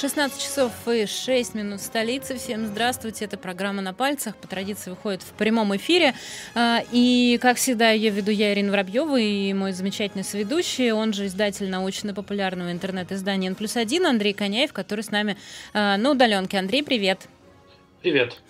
[0.00, 2.38] 16 часов и 6 минут столицы.
[2.38, 3.26] Всем здравствуйте.
[3.26, 4.34] Это программа «На пальцах».
[4.34, 6.14] По традиции выходит в прямом эфире.
[6.54, 11.26] А, и, как всегда, ее веду я, Ирина Воробьева, и мой замечательный соведущий, он же
[11.26, 15.36] издатель научно-популярного интернет-издания «Н плюс один» Андрей Коняев, который с нами
[15.74, 16.56] а, на удаленке.
[16.56, 17.28] Андрей, привет.
[18.00, 18.40] Привет.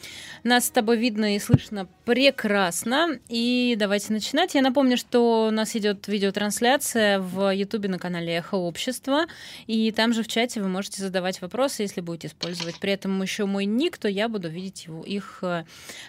[0.45, 3.20] Нас с тобой видно и слышно прекрасно.
[3.28, 4.56] И давайте начинать.
[4.56, 9.27] Я напомню, что у нас идет видеотрансляция в Ютубе на канале Эхо Общества.
[9.69, 13.45] И там же в чате вы можете задавать вопросы, если будете использовать при этом еще
[13.45, 15.62] мой ник, то я буду видеть его, их э,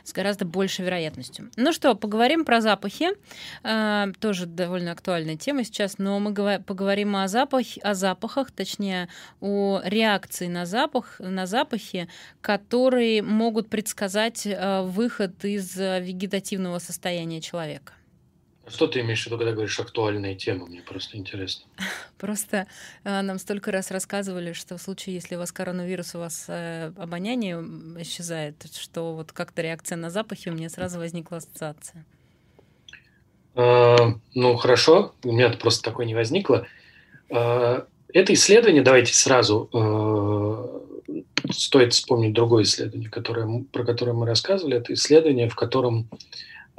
[0.03, 1.51] с гораздо большей вероятностью.
[1.55, 3.09] Ну что, поговорим про запахи.
[3.63, 6.33] Э, тоже довольно актуальная тема сейчас, но мы
[6.65, 9.07] поговорим о, запах, о запахах, точнее,
[9.39, 12.07] о реакции на запах, на запахи,
[12.41, 17.93] которые могут предсказать э, выход из э, вегетативного состояния человека.
[18.67, 20.67] Что ты имеешь в виду, когда говоришь актуальная тема?
[20.67, 21.65] Мне просто интересно.
[22.17, 22.67] Просто
[23.03, 27.55] э, нам столько раз рассказывали, что в случае, если у вас коронавирус, у вас обоняние
[28.01, 32.05] исчезает, что вот как-то реакция на запахи, у меня сразу возникла ассоциация.
[33.55, 36.67] ну, хорошо, у меня просто такое не возникло.
[37.29, 39.69] это исследование, давайте сразу
[41.49, 44.77] стоит вспомнить другое исследование, которое, про которое мы рассказывали.
[44.77, 46.09] Это исследование, в котором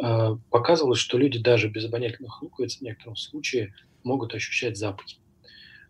[0.03, 5.19] э, показывалось, что люди даже без обонятельных луковиц в некотором случае могут ощущать запахи.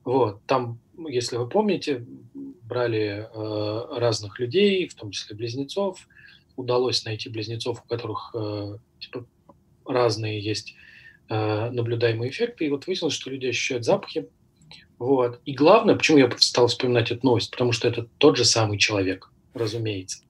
[0.05, 2.05] Вот, там, если вы помните,
[2.73, 6.09] брали э, разных людей, в том числе близнецов.
[6.57, 9.27] Удалось найти близнецов, у которых э, типа,
[9.86, 10.75] разные есть
[11.29, 12.67] э, наблюдаемые эффекты.
[12.67, 14.29] И вот выяснилось, что люди ощущают запахи
[15.03, 15.41] вот.
[15.45, 19.33] И главное, почему я стал вспоминать эту новость, потому что это тот же самый человек,
[19.53, 20.22] разумеется.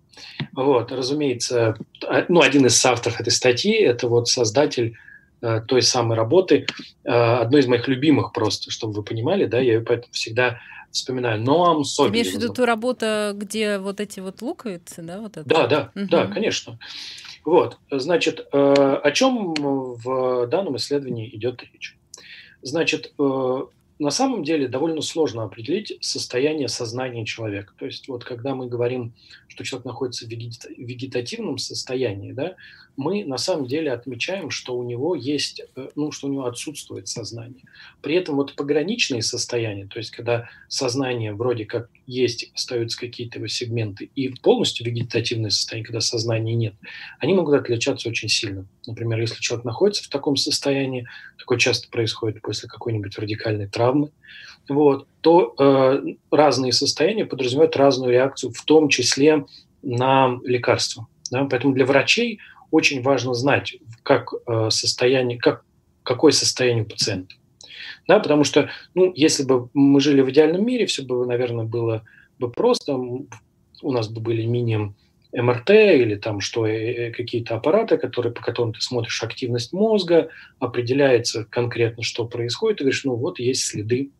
[0.55, 4.97] Вот, разумеется, а, ну, один из авторов этой статьи– это вот создатель
[5.43, 6.67] э, той самой работы,
[7.05, 10.59] э, одной из моих любимых просто, чтобы вы понимали, да, я ее поэтому всегда
[10.91, 11.43] вспоминаю.
[11.43, 12.13] Ноам Соболев.
[12.13, 15.21] Ты имеешь в виду ту работу, где вот эти вот луковицы, да?
[15.21, 15.47] Вот это?
[15.47, 16.09] Да, да, угу.
[16.11, 16.79] да, конечно.
[17.45, 18.57] Вот, значит, э,
[19.03, 21.99] о чем в данном исследовании идет речь?
[22.63, 23.61] Значит, э,
[24.03, 27.73] на самом деле довольно сложно определить состояние сознания человека.
[27.79, 29.15] То есть вот когда мы говорим,
[29.47, 32.57] что человек находится в вегетативном состоянии, да,
[32.97, 37.09] мы на самом деле отмечаем, что у него есть, э, ну, что у него отсутствует
[37.09, 37.65] сознание.
[38.03, 43.47] При этом вот пограничные состояния, то есть когда сознание вроде как есть, остаются какие-то его
[43.47, 46.75] сегменты, и полностью вегетативное состояние, когда сознания нет,
[47.19, 48.67] они могут отличаться очень сильно.
[48.87, 51.07] Например, если человек находится в таком состоянии,
[51.39, 53.92] такое часто происходит после какой-нибудь радикальной травмы,
[54.69, 59.45] вот, то э, разные состояния подразумевают разную реакцию, в том числе
[59.83, 61.07] на лекарства.
[61.31, 61.45] Да?
[61.45, 65.65] Поэтому для врачей очень важно знать, как э, состояние, как,
[66.03, 67.35] какое состояние у пациента.
[68.09, 72.05] Да, потому что, ну, если бы мы жили в идеальном мире, все бы, наверное, было
[72.39, 72.95] бы просто.
[72.95, 74.93] У нас бы были мини
[75.33, 80.29] МРТ или там что, э, э, какие-то аппараты, которые, по которым ты смотришь активность мозга,
[80.59, 84.11] определяется конкретно, что происходит, и говоришь, ну вот есть следы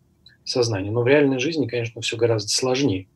[0.45, 0.91] сознания.
[0.91, 3.07] Но в реальной жизни, конечно, все гораздо сложнее.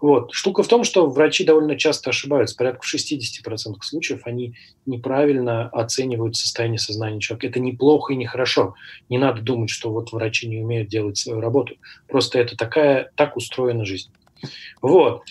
[0.00, 0.32] Вот.
[0.32, 2.56] Штука в том, что врачи довольно часто ошибаются.
[2.56, 4.54] Порядка в 60% случаев они
[4.86, 7.46] неправильно оценивают состояние сознания человека.
[7.46, 8.74] Это неплохо и нехорошо.
[9.08, 11.76] Не надо думать, что вот врачи не умеют делать свою работу.
[12.08, 14.10] Просто это такая, так устроена жизнь.
[14.82, 15.22] Вот.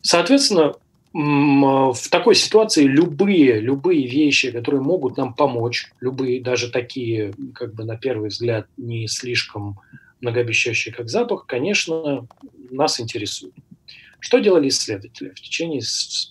[0.00, 0.74] Соответственно,
[1.12, 7.84] в такой ситуации любые, любые вещи, которые могут нам помочь, любые, даже такие, как бы
[7.84, 9.80] на первый взгляд, не слишком
[10.20, 12.26] многообещающие, как запах, конечно,
[12.70, 13.54] нас интересуют.
[14.20, 15.80] Что делали исследователи в течение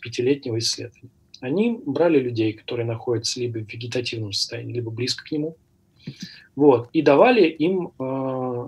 [0.02, 1.10] пятилетнего исследования?
[1.40, 5.56] Они брали людей, которые находятся либо в вегетативном состоянии, либо близко к нему,
[6.56, 8.68] вот, и давали им э,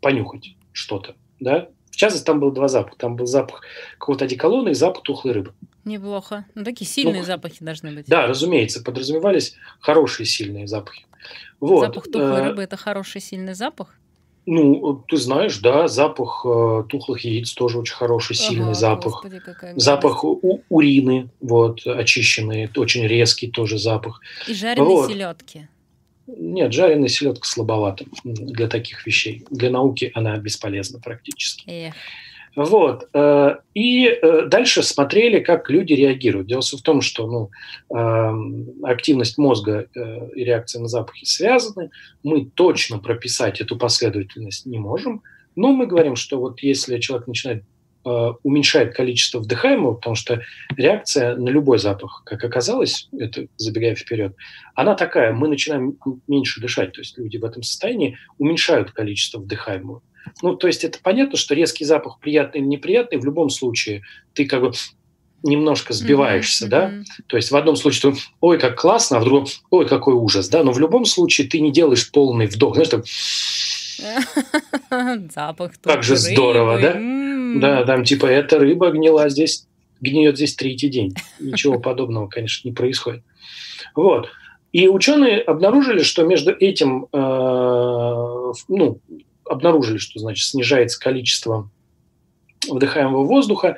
[0.00, 1.68] понюхать что-то, да.
[1.94, 2.96] В частности, там был два запаха.
[2.98, 3.62] Там был запах
[3.98, 5.52] какого-то одеколона и запах тухлой рыбы.
[5.84, 6.44] Неплохо.
[6.56, 8.06] Ну, такие сильные ну, запахи должны быть.
[8.06, 11.06] Да, разумеется, подразумевались хорошие сильные запахи.
[11.60, 11.86] Вот.
[11.86, 13.94] Запах тухлой э, рыбы– это хороший сильный запах?
[14.44, 19.22] Ну, ты знаешь, да, запах э, тухлых яиц тоже очень хороший, сильный ага, запах.
[19.22, 19.40] Господи,
[19.76, 24.20] запах у, урины, вот, очищенный, очень резкий тоже запах.
[24.48, 25.10] И жареные вот.
[25.10, 25.68] селедки.
[26.26, 29.44] Нет, жареная селедка слабовата для таких вещей.
[29.50, 31.68] Для науки она бесполезна практически.
[31.68, 31.94] Эх.
[32.56, 33.08] Вот.
[33.12, 36.46] Э, и э, дальше смотрели, как люди реагируют.
[36.46, 37.50] Дело в том, что ну,
[37.96, 41.90] эм, активность мозга э, и реакция на запахи связаны.
[42.22, 45.22] Мы точно прописать эту последовательность не можем.
[45.56, 47.64] Но мы говорим, что вот если человек начинает
[48.04, 50.42] уменьшает количество вдыхаемого, потому что
[50.76, 54.34] реакция на любой запах, как оказалось, это забегая вперед,
[54.74, 55.96] она такая, мы начинаем
[56.28, 60.02] меньше дышать, то есть люди в этом состоянии уменьшают количество вдыхаемого.
[60.42, 64.02] Ну, то есть это понятно, что резкий запах приятный или неприятный, в любом случае
[64.32, 64.72] ты как бы
[65.42, 66.68] немножко сбиваешься, mm-hmm.
[66.68, 66.92] да,
[67.26, 70.48] то есть в одном случае ты, ой, как классно, а в другом, ой, какой ужас,
[70.48, 73.04] да, но в любом случае ты не делаешь полный вдох, знаешь, так...
[75.34, 75.72] Запах.
[75.82, 77.23] Как же здорово, да?
[77.60, 79.66] Да, там типа эта рыба гнила здесь,
[80.00, 81.14] гниет здесь третий день.
[81.40, 83.22] Ничего подобного, конечно, не происходит.
[83.94, 84.28] Вот.
[84.72, 89.00] И ученые обнаружили, что между этим, э, ну,
[89.44, 91.70] обнаружили, что, значит, снижается количество
[92.68, 93.76] вдыхаемого воздуха,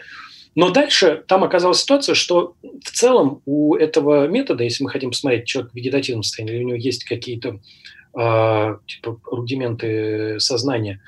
[0.54, 5.46] но дальше там оказалась ситуация, что в целом у этого метода, если мы хотим посмотреть
[5.46, 7.60] человек в вегетативном состоянии, или у него есть какие-то
[8.18, 11.02] э, типа рудименты сознания,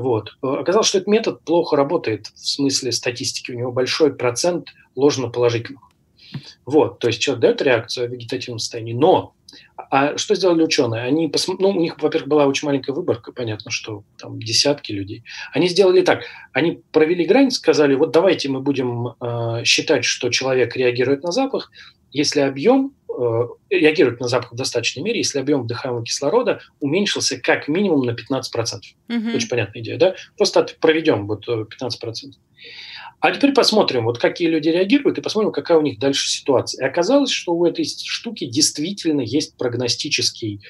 [0.00, 3.52] вот, оказалось, что этот метод плохо работает в смысле статистики.
[3.52, 5.82] У него большой процент ложноположительных.
[6.64, 9.34] Вот, то есть человек дает реакцию в вегетативном состоянии, но
[9.90, 11.02] а что сделали ученые?
[11.02, 11.46] Они пос...
[11.46, 15.22] ну, у них, во-первых, была очень маленькая выборка, понятно, что там десятки людей.
[15.52, 20.76] Они сделали так: они провели грань, сказали: вот давайте мы будем э, считать, что человек
[20.76, 21.70] реагирует на запах,
[22.10, 22.94] если объем
[23.70, 28.14] реагирует на запах в достаточной мере, если объем вдыхаемого кислорода уменьшился как минимум на 15%.
[29.08, 29.36] Угу.
[29.36, 30.14] Очень понятная идея, да?
[30.36, 31.68] Просто проведем вот 15%.
[33.26, 36.84] А теперь посмотрим, вот какие люди реагируют, и посмотрим, какая у них дальше ситуация.
[36.84, 40.60] И оказалось, что у этой штуки действительно есть прогностический,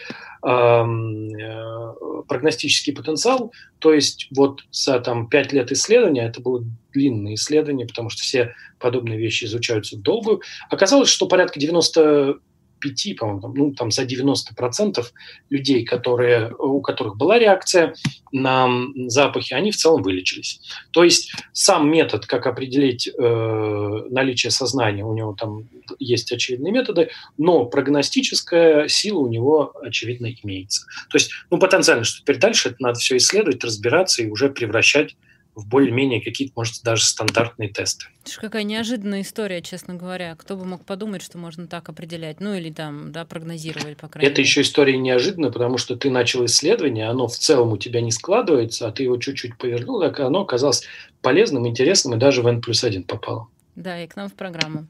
[0.42, 3.52] эм, э, прогностический потенциал.
[3.78, 6.64] То есть вот за там, 5 лет исследования, это было
[6.94, 10.38] длинное исследование, потому что все подобные вещи изучаются долго,
[10.70, 12.38] оказалось, что порядка 90
[12.80, 15.04] 5, по-моему, ну, там за 90%
[15.50, 17.94] людей, которые, у которых была реакция
[18.32, 18.68] на
[19.06, 20.60] запахи, они в целом вылечились.
[20.90, 25.68] То есть сам метод, как определить э, наличие сознания, у него там
[25.98, 30.86] есть очевидные методы, но прогностическая сила у него, очевидно, имеется.
[31.10, 35.16] То есть, ну, потенциально, что теперь дальше это надо все исследовать, разбираться и уже превращать
[35.56, 38.06] в более-менее какие-то, может, даже стандартные тесты.
[38.24, 40.36] Это какая неожиданная история, честно говоря.
[40.36, 44.28] Кто бы мог подумать, что можно так определять, ну или там, да, прогнозировать, по крайней
[44.28, 44.48] Это мере.
[44.48, 48.86] еще история неожиданная, потому что ты начал исследование, оно в целом у тебя не складывается,
[48.86, 50.84] а ты его чуть-чуть повернул, так оно оказалось
[51.22, 53.48] полезным, интересным и даже в N плюс 1 попало.
[53.76, 54.86] Да, и к нам в программу.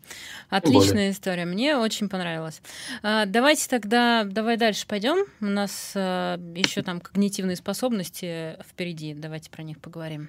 [0.49, 1.11] Отличная Более.
[1.11, 1.45] история.
[1.45, 2.63] Мне очень понравилось.
[3.03, 5.27] А, давайте тогда, давай дальше пойдем.
[5.41, 9.13] У нас а, еще там когнитивные способности впереди.
[9.13, 10.29] Давайте про них поговорим.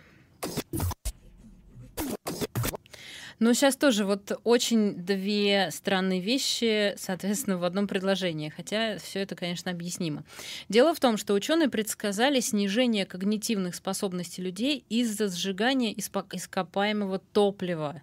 [3.39, 9.36] Ну, сейчас тоже вот очень две странные вещи, соответственно, в одном предложении, хотя все это,
[9.36, 10.24] конечно, объяснимо.
[10.69, 18.01] Дело в том, что ученые предсказали снижение когнитивных способностей людей из-за сжигания ископаемого топлива.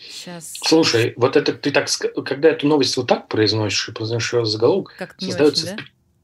[0.00, 0.54] Сейчас.
[0.64, 1.88] Слушай, вот это ты так,
[2.24, 5.82] когда эту новость вот так произносишь и произносишь ее заголовок, создается, очень, да?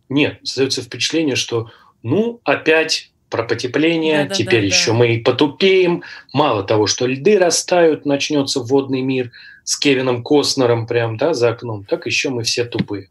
[0.08, 1.70] нет, создается впечатление, что
[2.02, 4.98] ну опять про потепление, да, да, теперь да, еще да.
[4.98, 6.02] мы и потупеем.
[6.32, 9.30] Мало того, что льды растают, начнется водный мир
[9.62, 13.10] с Кевином Костнером прям да, за окном, так еще мы все тупые.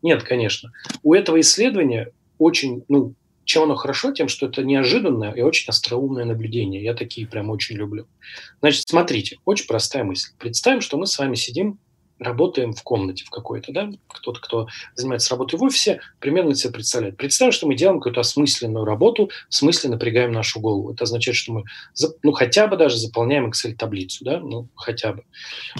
[0.00, 0.70] Нет, конечно.
[1.02, 4.12] У этого исследования очень, ну, чем оно хорошо?
[4.12, 6.82] Тем, что это неожиданное и очень остроумное наблюдение.
[6.82, 8.06] Я такие прям очень люблю.
[8.60, 10.30] Значит, смотрите, очень простая мысль.
[10.38, 11.78] Представим, что мы с вами сидим
[12.18, 17.16] работаем в комнате в какой-то, да, кто-то, кто занимается работой в офисе, примерно себе представляет.
[17.16, 20.92] Представим, что мы делаем какую-то осмысленную работу, в смысле напрягаем нашу голову.
[20.92, 21.64] Это означает, что мы,
[22.22, 25.24] ну, хотя бы даже заполняем Excel-таблицу, да, ну, хотя бы.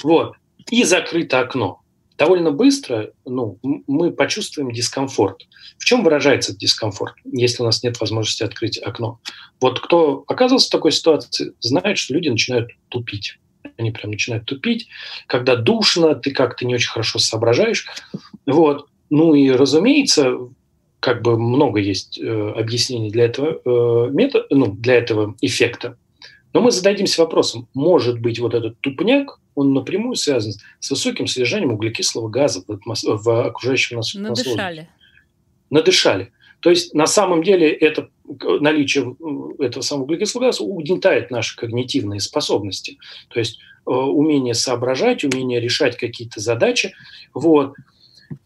[0.03, 0.35] Вот.
[0.71, 1.81] И закрыто окно.
[2.17, 5.43] Довольно быстро ну, мы почувствуем дискомфорт.
[5.79, 9.19] В чем выражается этот дискомфорт, если у нас нет возможности открыть окно?
[9.61, 13.39] Вот кто оказывался в такой ситуации, знает, что люди начинают тупить
[13.77, 14.89] они прям начинают тупить,
[15.27, 17.87] когда душно, ты как-то не очень хорошо соображаешь.
[18.47, 18.89] Вот.
[19.11, 20.39] Ну и, разумеется,
[21.01, 25.99] как бы много есть э, объяснений для этого э, метода, ну, для этого эффекта.
[26.55, 31.73] Но мы зададимся вопросом, может быть, вот этот тупняк, он напрямую связан с высоким содержанием
[31.73, 33.05] углекислого газа в, атмос...
[33.05, 34.89] в окружающем нас Надышали.
[35.71, 36.33] Надышали.
[36.61, 38.09] То есть на самом деле это
[38.61, 39.17] наличие
[39.59, 42.99] этого самого углекислого газа угнетает наши когнитивные способности.
[43.29, 46.95] То есть э, умение соображать, умение решать какие-то задачи.
[47.35, 47.75] Вот.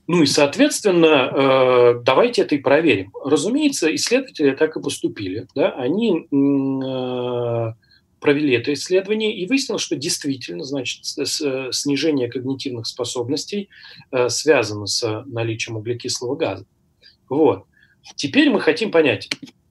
[0.07, 3.13] Ну и, соответственно, э, давайте это и проверим.
[3.25, 5.47] Разумеется, исследователи так и поступили.
[5.55, 5.71] Да?
[5.71, 7.73] Они э,
[8.21, 13.69] провели это исследование и выяснилось, что действительно, значит, снижение когнитивных способностей
[14.27, 16.67] связано с наличием углекислого газа.
[17.29, 17.65] Вот.
[18.17, 19.29] Теперь мы хотим понять,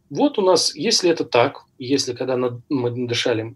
[0.10, 3.56] вот у нас, если это так, если когда мы надышали,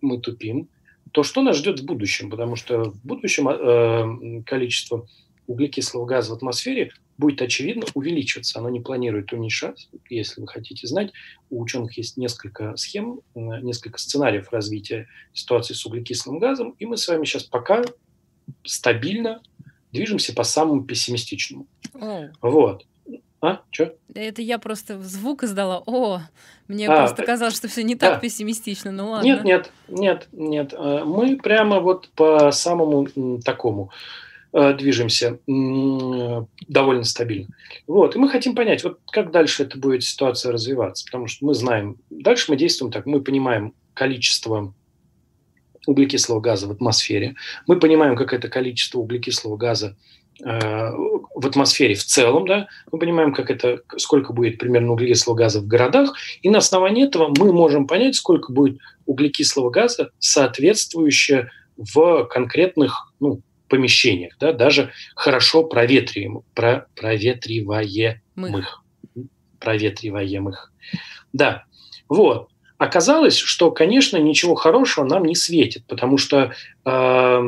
[0.00, 0.68] мы тупим,
[1.12, 2.30] то что нас ждет в будущем?
[2.30, 5.06] Потому что в будущем э, количество
[5.46, 8.58] углекислого газа в атмосфере будет, очевидно, увеличиваться.
[8.58, 9.88] Оно не планирует уменьшаться.
[10.08, 11.12] Если вы хотите знать,
[11.50, 16.96] у ученых есть несколько схем, э, несколько сценариев развития ситуации с углекислым газом, и мы
[16.96, 17.82] с вами сейчас пока
[18.64, 19.42] стабильно
[19.92, 21.66] движемся по самому пессимистичному.
[22.40, 22.86] Вот.
[23.40, 23.94] А, что?
[24.14, 25.82] Это я просто звук издала.
[25.86, 26.20] О,
[26.66, 28.20] мне а, просто казалось, что все не так да.
[28.20, 28.90] пессимистично.
[28.90, 29.24] Ну ладно.
[29.24, 30.74] Нет, нет, нет, нет.
[30.76, 33.06] Э, мы прямо вот по самому
[33.44, 33.90] такому
[34.52, 37.48] э, движемся довольно стабильно.
[37.86, 41.54] Вот, и мы хотим понять, вот как дальше эта будет ситуация развиваться, потому что мы
[41.54, 44.74] знаем, дальше мы действуем так, мы понимаем количество
[45.86, 49.96] углекислого газа в атмосфере, мы понимаем, как это количество углекислого газа
[50.40, 55.66] в атмосфере в целом, да, мы понимаем, как это, сколько будет примерно углекислого газа в
[55.66, 63.12] городах, и на основании этого мы можем понять, сколько будет углекислого газа, соответствующее в конкретных
[63.20, 68.84] ну, помещениях, да, даже хорошо проветриваемых, про, проветриваемых,
[69.58, 70.72] проветриваемых.
[71.32, 71.64] Да,
[72.08, 72.48] вот.
[72.78, 76.52] Оказалось, что, конечно, ничего хорошего нам не светит, потому что
[76.84, 77.40] э,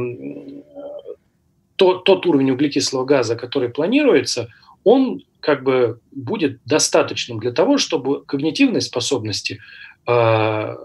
[1.81, 4.51] тот, тот уровень углекислого газа, который планируется,
[4.85, 9.61] он как бы будет достаточным для того, чтобы когнитивные способности
[10.07, 10.77] э,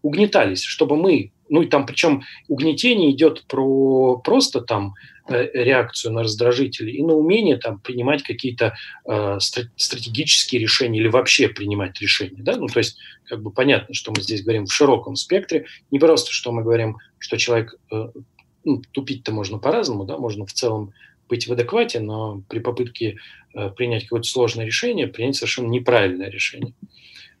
[0.00, 4.94] угнетались, чтобы мы, ну и там причем угнетение идет про просто там
[5.28, 8.74] э, реакцию на раздражители и на умение там принимать какие-то
[9.04, 12.96] э, стратегические решения или вообще принимать решения, да, ну то есть
[13.26, 16.96] как бы понятно, что мы здесь говорим в широком спектре, не просто, что мы говорим,
[17.18, 18.06] что человек э,
[18.64, 20.92] ну, тупить-то можно по-разному, да, можно в целом
[21.28, 23.18] быть в адеквате, но при попытке
[23.54, 26.74] э, принять какое-то сложное решение, принять совершенно неправильное решение.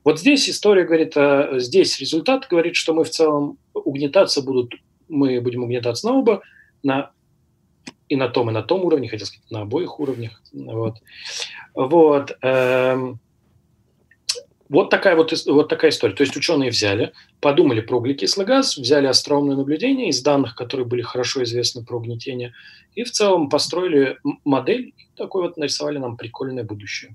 [0.04, 4.74] Вот здесь история говорит, а здесь результат говорит, что мы в целом угнетаться будут,
[5.08, 6.42] мы будем угнетаться на оба,
[6.82, 7.10] на
[8.08, 10.42] и на том, и на том уровне, хотел сказать, на обоих уровнях.
[10.52, 10.96] Вот.
[11.74, 12.36] Вот.
[12.42, 13.20] Эм,
[14.72, 16.14] вот такая вот, вот такая история.
[16.14, 21.02] То есть ученые взяли, подумали про углекислый газ, взяли остроумные наблюдения из данных, которые были
[21.02, 22.54] хорошо известны про угнетение,
[22.94, 27.14] и в целом построили модель, и такой вот нарисовали нам прикольное будущее.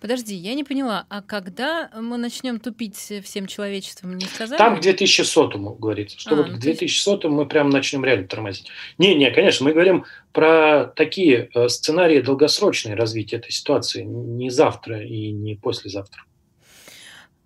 [0.00, 4.56] Подожди, я не поняла, а когда мы начнем тупить всем человечеством, не сказали?
[4.56, 8.68] Там к 2100 говорится, что а, вот ну, к 2100 мы прям начнем реально тормозить.
[8.96, 15.30] Не-не, конечно, мы говорим про такие э, сценарии долгосрочные развития этой ситуации, не завтра и
[15.32, 16.24] не послезавтра.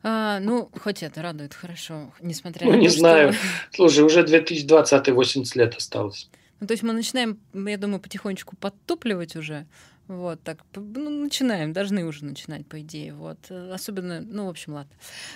[0.02, 3.32] А, ну, хоть это радует хорошо, несмотря ну, на то, не знаю.
[3.32, 3.42] Что...
[3.72, 6.28] Слушай, уже 2020 80 лет осталось.
[6.60, 9.66] Ну, то есть мы начинаем, я думаю, потихонечку подтупливать уже.
[10.08, 13.50] Вот, так, ну, начинаем, должны уже начинать, по идее, вот.
[13.50, 14.90] Особенно, ну, в общем, ладно.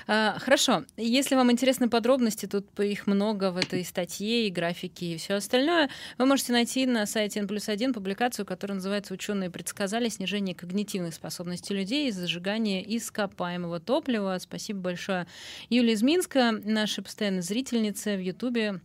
[0.07, 5.17] А, хорошо, если вам интересны подробности, тут их много в этой статье и графике и
[5.19, 10.09] все остальное, вы можете найти на сайте N плюс 1 публикацию, которая называется «Ученые предсказали
[10.09, 14.39] снижение когнитивных способностей людей из зажигания ископаемого топлива».
[14.41, 15.27] Спасибо большое.
[15.69, 18.81] Юлия из Минска, наша постоянная зрительница в Ютубе,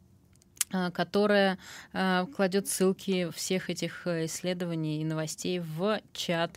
[0.70, 1.58] которая
[1.94, 6.52] а, кладет ссылки всех этих э, исследований и новостей в чат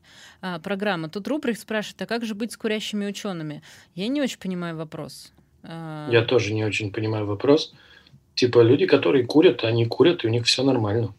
[0.63, 1.09] программы.
[1.09, 3.63] Тут Руприх спрашивает, а как же быть с курящими учеными?
[3.95, 5.33] Я не очень понимаю вопрос.
[5.63, 7.73] Я тоже не очень понимаю вопрос.
[8.35, 11.15] Типа люди, которые курят, они курят, и у них все нормально.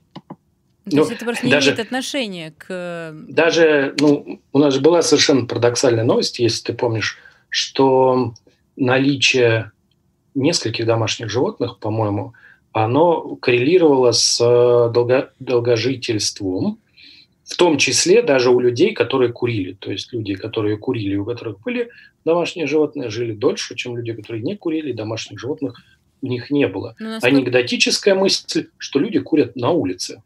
[0.85, 3.13] То ну, есть это просто не даже, имеет отношения к...
[3.27, 7.19] Даже, ну, у нас же была совершенно парадоксальная новость, если ты помнишь,
[7.49, 8.33] что
[8.75, 9.71] наличие
[10.33, 12.33] нескольких домашних животных, по-моему,
[12.73, 16.79] оно коррелировало с э, долго, долгожительством,
[17.43, 19.73] в том числе даже у людей, которые курили.
[19.73, 21.89] То есть люди, которые курили, у которых были
[22.23, 25.81] домашние животные, жили дольше, чем люди, которые не курили, домашних животных
[26.21, 26.95] у них не было.
[26.99, 27.35] Ну, насколько...
[27.35, 30.21] Анекдотическая мысль, что люди курят на улице.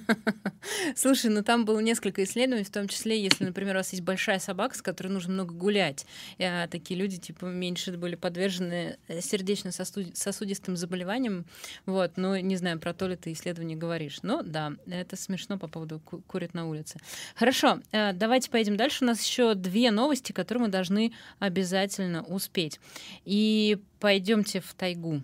[0.96, 4.38] Слушай, ну там было несколько исследований, в том числе, если, например, у вас есть большая
[4.38, 6.06] собака, с которой нужно много гулять,
[6.38, 11.44] а, такие люди, типа, меньше были подвержены э, сердечно-сосудистым заболеваниям,
[11.86, 14.18] вот, но не знаю, про то ли ты исследование говоришь.
[14.22, 16.98] Но да, это смешно по поводу ку- курят на улице.
[17.34, 19.04] Хорошо, э, давайте поедем дальше.
[19.04, 22.80] У нас еще две новости, которые мы должны обязательно успеть.
[23.24, 25.22] И пойдемте в тайгу.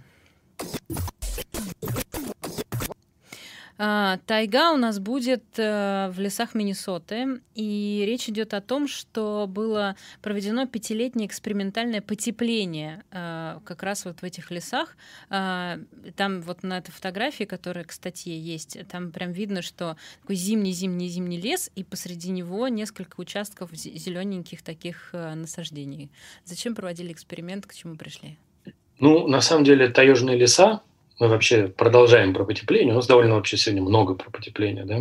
[3.80, 9.47] А, тайга у нас будет э, в лесах Миннесоты, и речь идет о том, что
[9.49, 14.97] было проведено пятилетнее экспериментальное потепление э, как раз вот в этих лесах.
[15.30, 15.78] А,
[16.16, 21.40] там вот на этой фотографии, которая к статье есть, там прям видно, что такой зимний-зимний-зимний
[21.40, 26.11] лес, и посреди него несколько участков зелененьких таких э, насаждений.
[26.44, 28.38] Зачем проводили эксперимент, к чему пришли?
[28.99, 30.82] Ну, на самом деле, таежные леса
[31.18, 32.92] мы вообще продолжаем про потепление.
[32.92, 35.00] У нас довольно вообще сегодня много про потепление, да?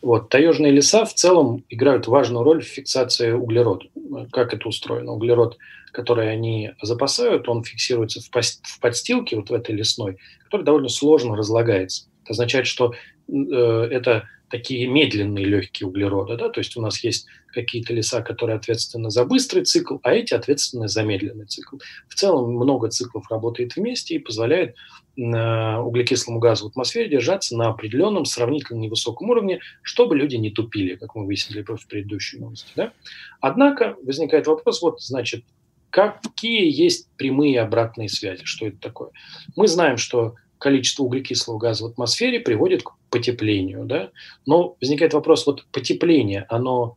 [0.00, 0.28] Вот.
[0.28, 3.86] Таежные леса в целом играют важную роль в фиксации углерода.
[4.32, 5.12] Как это устроено?
[5.12, 5.58] Углерод,
[5.92, 11.36] который они запасают, он фиксируется в, в подстилке, вот в этой лесной, который довольно сложно
[11.36, 12.06] разлагается.
[12.24, 12.94] Это означает, что
[13.28, 16.36] э, это такие медленные легкие углероды.
[16.36, 16.50] Да?
[16.50, 20.88] То есть у нас есть какие-то леса, которые ответственны за быстрый цикл, а эти ответственны
[20.88, 21.76] за медленный цикл.
[22.08, 24.76] В целом много циклов работает вместе и позволяет
[25.16, 31.14] углекислому газу в атмосфере держаться на определенном сравнительно невысоком уровне, чтобы люди не тупили, как
[31.14, 32.70] мы выяснили в предыдущей новости.
[32.74, 32.92] Да?
[33.40, 35.44] Однако возникает вопрос, вот, значит,
[35.90, 39.10] какие есть прямые обратные связи, что это такое?
[39.54, 43.84] Мы знаем, что количество углекислого газа в атмосфере приводит к потеплению.
[43.84, 44.10] Да?
[44.46, 46.96] Но возникает вопрос, вот потепление, оно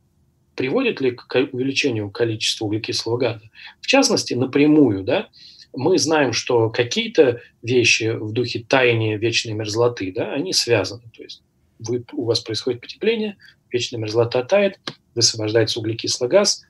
[0.55, 3.49] приводит ли к увеличению количества углекислого газа?
[3.81, 5.29] В частности, напрямую, да,
[5.75, 11.03] мы знаем, что какие-то вещи в духе таяния вечной мерзлоты, да, они связаны.
[11.15, 11.43] То есть
[11.79, 13.37] вы, у вас происходит потепление,
[13.71, 14.79] вечная мерзлота тает,
[15.13, 16.63] высвобождается углекислый газ,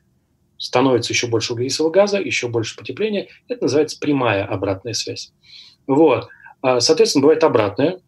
[0.57, 3.27] становится еще больше углекислого газа, еще больше потепления.
[3.47, 5.31] Это называется прямая обратная связь.
[5.87, 6.27] Вот.
[6.61, 7.99] А, соответственно, бывает обратная,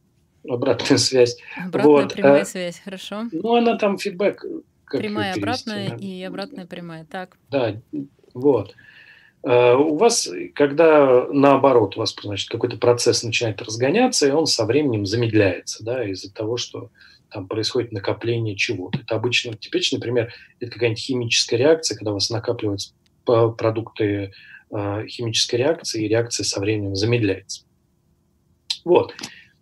[0.47, 1.37] обратная связь.
[1.57, 2.13] Обратная вот.
[2.13, 3.25] прямая а, связь, хорошо.
[3.31, 4.45] Ну, она там фидбэк.
[4.91, 7.37] прямая обратная и обратная прямая, так.
[7.49, 7.79] Да,
[8.33, 8.75] вот.
[9.43, 14.65] А, у вас, когда наоборот, у вас значит, какой-то процесс начинает разгоняться, и он со
[14.65, 16.89] временем замедляется, да, из-за того, что
[17.29, 18.99] там происходит накопление чего-то.
[18.99, 22.93] Это обычно, типичный пример, это какая-нибудь химическая реакция, когда у вас накапливаются
[23.25, 24.31] продукты
[24.69, 27.63] химической реакции, и реакция со временем замедляется.
[28.83, 29.13] Вот.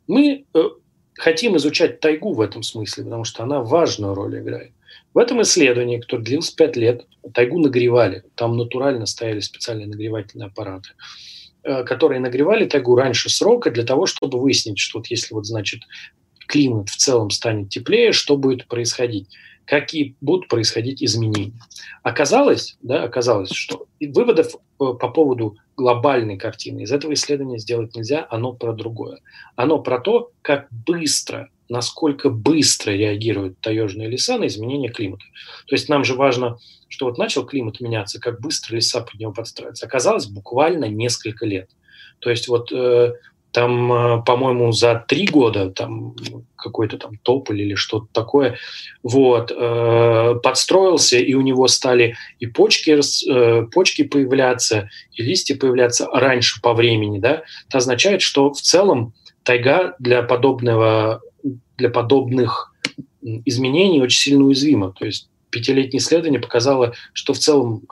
[0.07, 0.63] Мы э,
[1.15, 4.71] хотим изучать тайгу в этом смысле, потому что она важную роль играет.
[5.15, 8.23] В этом исследовании, которое длилось 5 лет, тайгу нагревали.
[8.35, 10.89] Там натурально стояли специальные нагревательные аппараты,
[11.63, 15.83] э, которые нагревали тайгу раньше срока для того, чтобы выяснить, что вот если вот, значит,
[16.47, 19.29] климат в целом станет теплее, что будет происходить
[19.65, 21.59] какие будут происходить изменения.
[22.03, 28.27] Оказалось, да, оказалось, что выводов э, по поводу глобальной картины из этого исследования сделать нельзя,
[28.29, 29.21] оно про другое.
[29.55, 35.25] Оно про то, как быстро, насколько быстро реагируют таежные леса на изменение климата.
[35.67, 39.31] То есть нам же важно, что вот начал климат меняться, как быстро леса под него
[39.31, 39.85] подстраиваются.
[39.85, 41.69] Оказалось, буквально несколько лет.
[42.19, 43.13] То есть вот э,
[43.55, 46.13] там, э, по-моему, за три года там
[46.57, 48.57] какой-то там тополь или что-то такое,
[49.01, 56.07] вот, э, подстроился, и у него стали и почки, э, почки появляться, и листья появляться
[56.11, 61.21] раньше по времени, да, это означает, что в целом тайга для подобного,
[61.77, 62.73] для подобных
[63.21, 64.93] изменений очень сильно уязвима.
[64.97, 67.83] То есть пятилетнее исследование показало, что в целом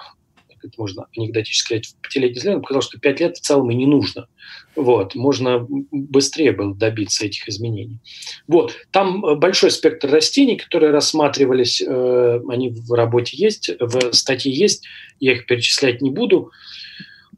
[0.64, 3.86] это можно анекдотически сказать, в пятилетний исследование показало, что пять лет в целом и не
[3.86, 4.28] нужно.
[4.76, 8.00] Вот, можно быстрее было добиться этих изменений.
[8.48, 14.52] Вот, там э, большой спектр растений, которые рассматривались, э, они в работе есть, в статье
[14.52, 14.86] есть,
[15.20, 16.52] я их перечислять не буду.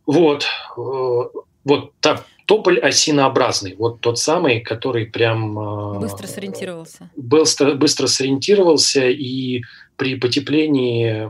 [0.05, 0.45] Вот,
[0.77, 5.57] э, вот так, тополь осинообразный, вот тот самый, который прям...
[5.97, 7.09] Э, быстро сориентировался.
[7.15, 9.63] Быстро, быстро сориентировался, и
[9.95, 11.29] при потеплении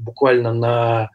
[0.00, 1.10] буквально на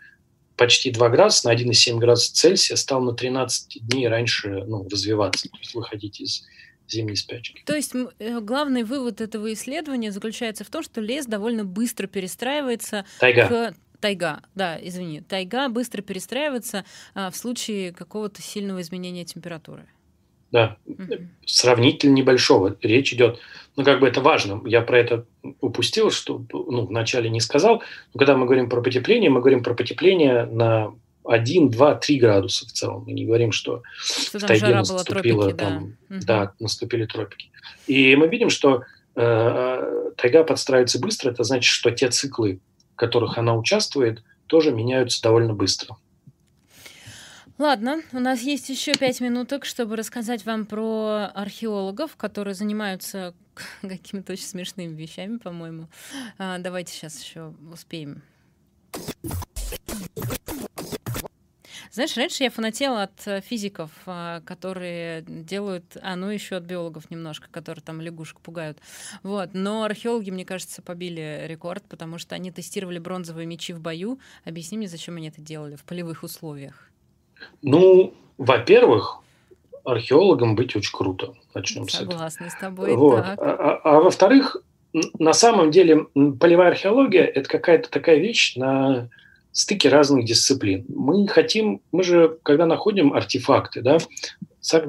[0.56, 5.58] почти 2 градуса, на 1,7 градуса Цельсия стал на 13 дней раньше ну, развиваться, то
[5.58, 6.44] есть выходить из
[6.88, 7.64] зимней спячки.
[7.66, 13.06] То есть э, главный вывод этого исследования заключается в том, что лес довольно быстро перестраивается
[13.20, 13.48] Тайга.
[13.48, 19.86] к Тайга, да, извини, тайга быстро перестраивается а, в случае какого-то сильного изменения температуры.
[20.52, 21.04] Да, угу.
[21.46, 22.76] сравнительно небольшого.
[22.82, 23.40] Речь идет,
[23.76, 24.62] ну как бы это важно.
[24.66, 25.26] Я про это
[25.62, 27.84] упустил, что ну, вначале не сказал.
[28.14, 30.94] Но когда мы говорим про потепление, мы говорим про потепление на
[31.26, 33.04] 1, 2, 3 градуса в целом.
[33.06, 36.16] Мы не говорим, что, что в тайге наступило, тропики, там, да.
[36.16, 36.26] Угу.
[36.26, 37.52] да, наступили тропики.
[37.86, 38.84] И мы видим, что
[39.16, 41.30] э, тайга подстраивается быстро.
[41.30, 42.60] Это значит, что те циклы,
[43.00, 45.98] которых она участвует, тоже меняются довольно быстро.
[47.58, 53.34] Ладно, у нас есть еще пять минуток, чтобы рассказать вам про археологов, которые занимаются
[53.82, 55.88] какими-то очень смешными вещами, по-моему.
[56.38, 58.22] А, давайте сейчас еще успеем.
[61.92, 67.10] Знаешь, раньше я фанатела от э, физиков, а, которые делают, а ну еще от биологов
[67.10, 68.78] немножко, которые там лягушек пугают.
[69.24, 69.50] Вот.
[69.54, 74.20] Но археологи, мне кажется, побили рекорд, потому что они тестировали бронзовые мечи в бою.
[74.46, 76.90] Объясни мне, зачем они это делали в полевых условиях.
[77.62, 79.22] Ну, во-первых,
[79.84, 81.34] археологом быть очень круто.
[81.54, 82.58] Начнем Согласна с этого.
[82.58, 82.96] с тобой.
[82.96, 83.20] Вот.
[83.20, 84.58] А, а, а во-вторых,
[84.94, 86.06] на самом деле
[86.40, 89.10] полевая археология– это какая-то такая вещь на
[89.52, 90.86] стыке разных дисциплин.
[90.90, 93.98] Мы хотим, мы же, когда находим артефакты, да,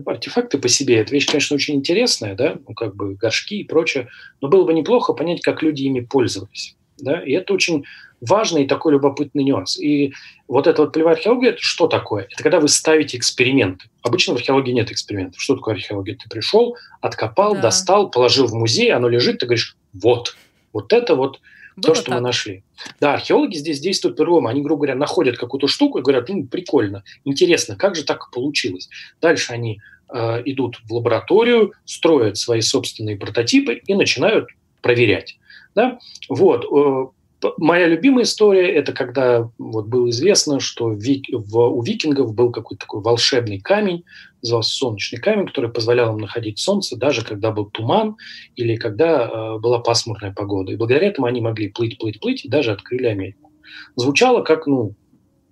[0.07, 4.09] артефакты по себе– это вещь, конечно, очень интересная, да, ну, как бы горшки и прочее,
[4.41, 7.85] но было бы неплохо понять, как люди ими пользовались, да, и это очень
[8.21, 9.79] важный и такой любопытный нюанс.
[9.79, 10.13] И
[10.47, 12.29] вот эта вот полевая археология– это что такое?
[12.31, 13.87] Это когда вы ставите эксперименты.
[14.03, 15.41] Обычно в археологии нет экспериментов.
[15.41, 16.17] Что такое археология?
[16.17, 17.63] Ты пришел, откопал, да.
[17.63, 20.37] достал, положил в музей, оно лежит, ты говоришь, вот,
[20.75, 21.41] вот это вот
[21.81, 22.15] было то, что так.
[22.17, 22.65] мы нашли.
[23.01, 24.49] Да, археологи здесь действуют по-другому.
[24.49, 28.89] Они, грубо говоря, находят какую-то штуку и говорят, ну, прикольно, интересно, как же так получилось.
[29.21, 29.81] Дальше они
[30.13, 34.49] э, идут в лабораторию, строят свои собственные прототипы и начинают
[34.83, 35.39] проверять.
[35.75, 35.99] Да?
[36.29, 37.13] Вот.
[37.57, 42.83] Моя любимая история– это когда вот было известно, что вик, в, у викингов был какой-то
[42.83, 44.05] такой волшебный камень,
[44.43, 48.17] назывался солнечный камень, который позволял им находить солнце, даже когда был туман
[48.57, 50.73] или когда э, была пасмурная погода.
[50.73, 53.51] И благодаря этому они могли плыть, плыть, плыть, и даже открыли Америку.
[53.97, 54.95] Звучало как, ну,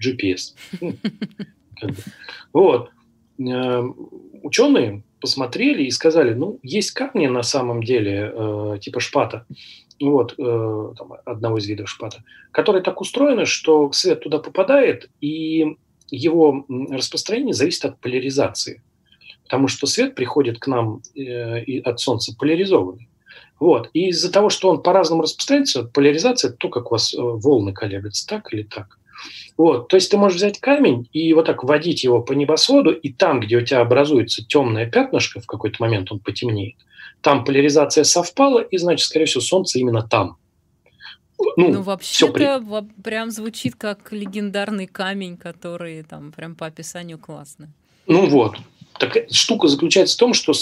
[0.03, 0.55] GPS.
[2.53, 2.91] Вот.
[3.39, 3.83] Э,
[4.43, 9.47] ученые посмотрели и сказали, ну, есть камни на самом деле, э, типа шпата,
[10.01, 12.23] вот, э, там, одного из видов шпата,
[12.53, 15.77] которые так устроены, что свет туда попадает, и
[16.11, 18.83] его распространение зависит от поляризации.
[19.45, 23.09] Потому что свет приходит к нам э, от Солнца поляризованный.
[23.59, 23.91] Вот.
[23.93, 28.27] И из-за того, что он по-разному распространяется, поляризация– то, как у вас э, волны колеблются,
[28.27, 28.98] так или так.
[29.57, 29.89] Вот.
[29.89, 33.41] То есть ты можешь взять камень и вот так водить его по небосводу, и там,
[33.41, 36.77] где у тебя образуется темное пятнышко, в какой-то момент он потемнеет,
[37.21, 40.37] там поляризация совпала, и, значит, скорее всего, Солнце именно там.
[41.57, 43.03] Ну, ну вообще-то при...
[43.03, 47.71] прям звучит как легендарный камень, который там прям по описанию классно.
[48.07, 48.57] Ну вот.
[48.99, 50.53] Так штука заключается в том, что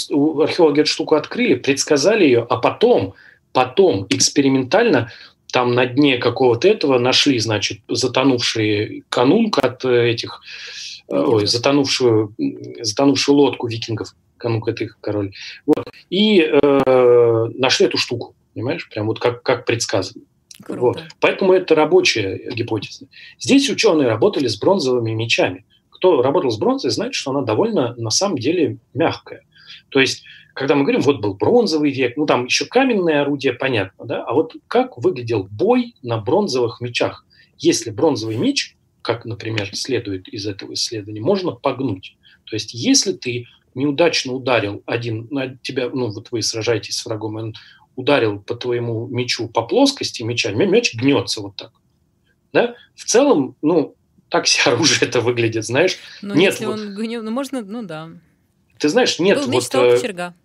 [0.41, 3.15] археологи эту штуку открыли, предсказали ее, а потом,
[3.51, 5.11] потом экспериментально
[5.51, 10.41] там на дне какого-то этого нашли, значит, затонувший канунг от этих,
[11.07, 12.35] ой, затонувшую,
[12.81, 15.33] затонувшую лодку викингов кому это их король.
[15.65, 15.89] Вот.
[16.09, 20.23] И э, нашли эту штуку, понимаешь, прям вот как, как предсказано.
[20.67, 21.03] Вот.
[21.19, 23.07] Поэтому это рабочая гипотеза.
[23.39, 25.65] Здесь ученые работали с бронзовыми мечами.
[25.89, 29.43] Кто работал с бронзой, знает, что она довольно, на самом деле, мягкая.
[29.89, 30.23] То есть,
[30.57, 34.33] когда мы говорим, вот был бронзовый век, ну там еще каменное орудие, понятно, да, а
[34.33, 37.27] вот как выглядел бой на бронзовых мечах?
[37.59, 42.17] Если бронзовый меч, как, например, следует из этого исследования, можно погнуть.
[42.45, 47.35] То есть, если ты неудачно ударил один на тебя, ну вот вы сражаетесь с врагом,
[47.35, 47.55] он
[47.95, 51.71] ударил по твоему мечу по плоскости меча, мяч гнется вот так.
[52.51, 52.73] Да?
[52.95, 53.95] В целом, ну,
[54.29, 55.99] так все оружие это выглядит, знаешь.
[56.23, 57.21] Ну, нет, если вот, он гнев...
[57.21, 58.09] ну можно, ну да.
[58.79, 59.75] Ты знаешь, нет Был вот...
[59.75, 60.37] Э,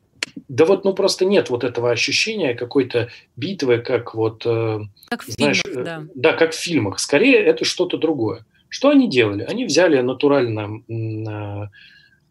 [0.49, 4.45] да вот, ну просто нет вот этого ощущения какой-то битвы, как вот...
[4.47, 6.07] Э, как в знаешь, фильмах, э, да.
[6.15, 6.99] Да, как в фильмах.
[6.99, 8.45] Скорее, это что-то другое.
[8.69, 9.43] Что они делали?
[9.43, 11.67] Они взяли натурально э,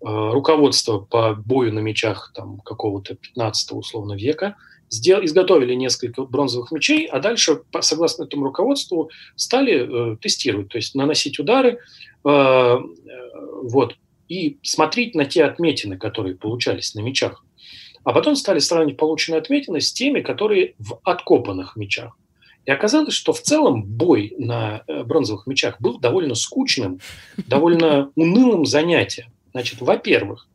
[0.02, 4.56] руководство по бою на мечах там, какого-то 15 условно века,
[4.90, 10.78] сдел, изготовили несколько бронзовых мечей, а дальше, по, согласно этому руководству, стали э, тестировать, то
[10.78, 11.80] есть наносить удары,
[12.24, 12.80] э, э,
[13.64, 13.96] вот,
[14.28, 17.44] и смотреть на те отметины, которые получались на мечах.
[18.04, 22.18] А потом стали сравнивать полученные отметины с теми, которые в откопанных мечах.
[22.66, 27.00] И оказалось, что в целом бой на э, бронзовых мечах был довольно скучным,
[27.38, 29.28] довольно унылым занятием.
[29.52, 30.48] Значит, во-первых,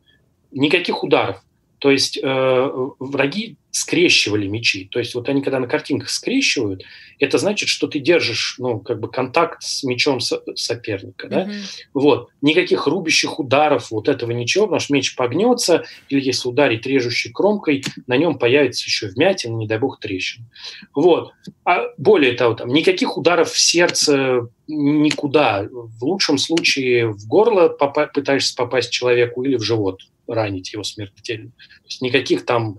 [0.53, 1.43] никаких ударов.
[1.79, 4.89] То есть э, враги скрещивали мечи.
[4.91, 6.83] То есть вот они, когда на картинках скрещивают,
[7.19, 11.43] это значит, что ты держишь, ну, как бы контакт с мечом со- соперника, да?
[11.43, 11.63] Mm-hmm.
[11.93, 12.31] Вот.
[12.41, 17.85] Никаких рубящих ударов, вот этого ничего, потому что меч погнется, или если ударить режущей кромкой,
[18.07, 20.47] на нем появится еще вмятина, не дай бог, трещин.
[20.95, 21.33] Вот.
[21.65, 25.67] А более того, там, никаких ударов в сердце никуда.
[25.71, 31.51] В лучшем случае в горло попа- пытаешься попасть человеку или в живот ранить его смертельно.
[31.51, 32.79] То есть никаких там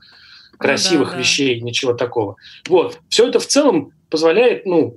[0.58, 1.66] красивых ну, да, вещей, да.
[1.66, 2.36] ничего такого.
[2.68, 3.00] Вот.
[3.10, 4.96] Все это в целом позволяет ну,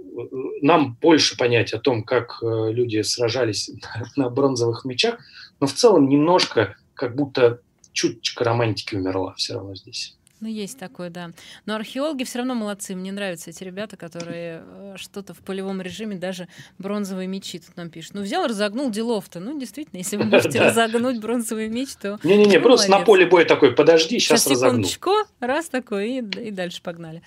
[0.63, 3.71] нам больше понять о том, как э, люди сражались
[4.17, 5.19] на бронзовых мечах,
[5.61, 7.61] но в целом немножко как будто
[7.93, 10.17] чуточка романтики умерла все равно здесь.
[10.41, 11.31] Ну, есть такое, да.
[11.67, 12.95] Но археологи все равно молодцы.
[12.95, 16.49] Мне нравятся эти ребята, которые э, что-то в полевом режиме, даже
[16.79, 18.15] бронзовые мечи тут нам пишут.
[18.15, 19.39] Ну, взял, разогнул делов-то.
[19.39, 22.19] Ну, действительно, если вы можете разогнуть бронзовый меч, то...
[22.23, 24.85] Не-не-не, просто на поле боя такой, подожди, сейчас разогну.
[24.85, 27.23] секундочку, раз такой, и дальше погнали.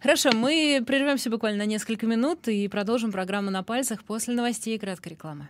[0.00, 4.78] Хорошо, мы прервемся буквально на несколько минут и продолжим программу «На пальцах» после новостей и
[4.78, 5.48] краткой рекламы.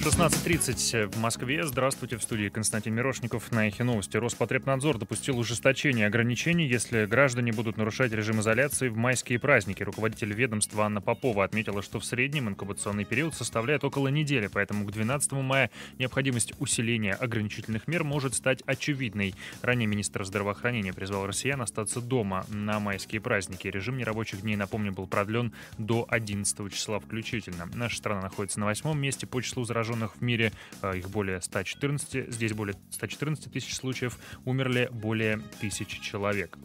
[0.00, 1.62] 16.30 в Москве.
[1.62, 4.16] Здравствуйте, в студии Константин Мирошников на Эхе Новости.
[4.16, 9.82] Роспотребнадзор допустил ужесточение ограничений, если граждане будут нарушать режим изоляции в майские праздники.
[9.82, 14.90] Руководитель ведомства Анна Попова отметила, что в среднем инкубационный период составляет около недели, поэтому к
[14.90, 19.34] 12 мая необходимость усиления ограничительных мер может стать очевидной.
[19.60, 23.68] Ранее министр здравоохранения призвал россиян остаться дома на майские праздники.
[23.68, 27.68] Режим нерабочих дней, напомню, был продлен до 11 числа включительно.
[27.74, 31.40] Наша страна находится на восьмом месте по числу зараженных зараженных в мире, а, их более
[31.40, 36.56] 114, здесь более 114 тысяч случаев, умерли более тысячи человек.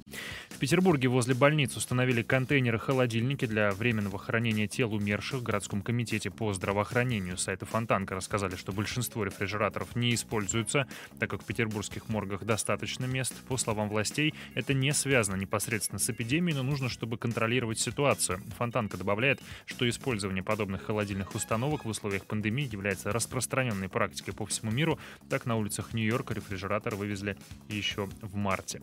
[0.56, 5.42] В Петербурге возле больниц установили контейнеры-холодильники для временного хранения тел умерших.
[5.42, 10.88] В городском комитете по здравоохранению сайта Фонтанка рассказали, что большинство рефрижераторов не используются,
[11.20, 13.34] так как в петербургских моргах достаточно мест.
[13.50, 18.40] По словам властей, это не связано непосредственно с эпидемией, но нужно, чтобы контролировать ситуацию.
[18.58, 24.72] Фонтанка добавляет, что использование подобных холодильных установок в условиях пандемии является распространенной практикой по всему
[24.72, 25.00] миру.
[25.30, 27.36] Так на улицах Нью-Йорка рефрижератор вывезли
[27.68, 28.82] еще в марте.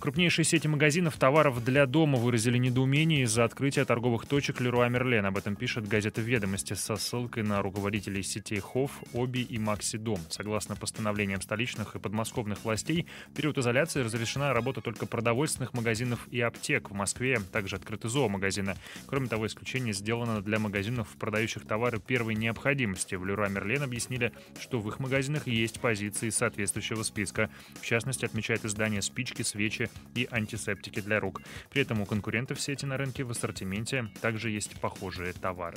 [0.00, 5.24] Крупнейшие сети магазинов товаров для дома выразили недоумение из-за открытия торговых точек Леруа Мерлен.
[5.24, 10.18] Об этом пишет газета «Ведомости» со ссылкой на руководителей сетей Хофф, Оби и Макси Дом.
[10.30, 16.40] Согласно постановлениям столичных и подмосковных властей, в период изоляции разрешена работа только продовольственных магазинов и
[16.40, 16.90] аптек.
[16.90, 18.74] В Москве также открыты зоомагазины.
[19.06, 23.14] Кроме того, исключение сделано для магазинов, продающих товары первой необходимости.
[23.14, 27.48] В Леруа Мерлен объяснили, что в их магазинах есть позиции соответствующего списка.
[27.80, 31.42] В частности, отмечает издание спички, свечи, и антисептики для рук.
[31.68, 35.76] При этом у конкурентов сети на рынке в ассортименте также есть похожие товары.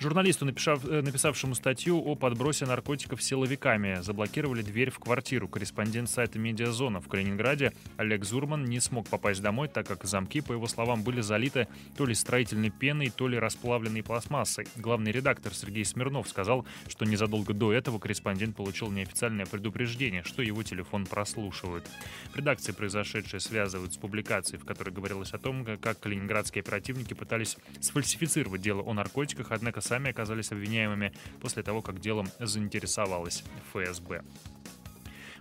[0.00, 5.46] Журналисту, написав, э, написавшему статью о подбросе наркотиков силовиками, заблокировали дверь в квартиру.
[5.46, 10.54] Корреспондент сайта «Медиазона» в Калининграде Олег Зурман не смог попасть домой, так как замки, по
[10.54, 14.66] его словам, были залиты то ли строительной пеной, то ли расплавленной пластмассой.
[14.76, 20.62] Главный редактор Сергей Смирнов сказал, что незадолго до этого корреспондент получил неофициальное предупреждение, что его
[20.62, 21.84] телефон прослушивают.
[22.32, 27.58] В редакции произошедшее связывают с публикацией, в которой говорилось о том, как калининградские оперативники пытались
[27.82, 34.22] сфальсифицировать дело о наркотиках, однако сами оказались обвиняемыми после того, как делом заинтересовалась ФСБ.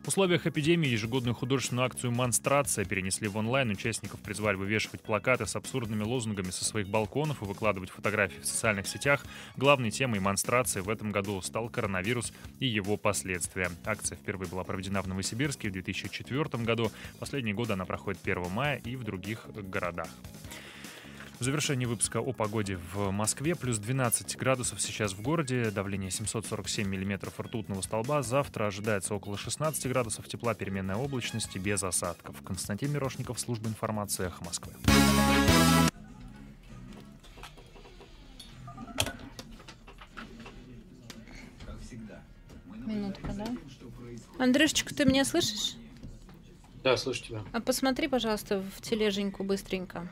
[0.03, 3.69] В условиях эпидемии ежегодную художественную акцию «Монстрация» перенесли в онлайн.
[3.69, 8.87] Участников призвали вывешивать плакаты с абсурдными лозунгами со своих балконов и выкладывать фотографии в социальных
[8.87, 9.23] сетях.
[9.55, 13.69] Главной темой монстрации в этом году стал коронавирус и его последствия.
[13.85, 16.91] Акция впервые была проведена в Новосибирске в 2004 году.
[17.19, 20.09] Последние годы она проходит 1 мая и в других городах.
[21.39, 23.55] В завершении выпуска о погоде в Москве.
[23.55, 25.71] Плюс 12 градусов сейчас в городе.
[25.71, 28.21] Давление 747 миллиметров ртутного столба.
[28.23, 32.41] Завтра ожидается около 16 градусов тепла, переменная облачности без осадков.
[32.43, 34.73] Константин Мирошников, служба информации «Эхо Москвы».
[42.85, 43.47] Минутка, да?
[44.43, 45.77] Андрюшечка, ты меня слышишь?
[46.83, 47.43] Да, слышу тебя.
[47.53, 50.09] А посмотри, пожалуйста, в тележеньку быстренько.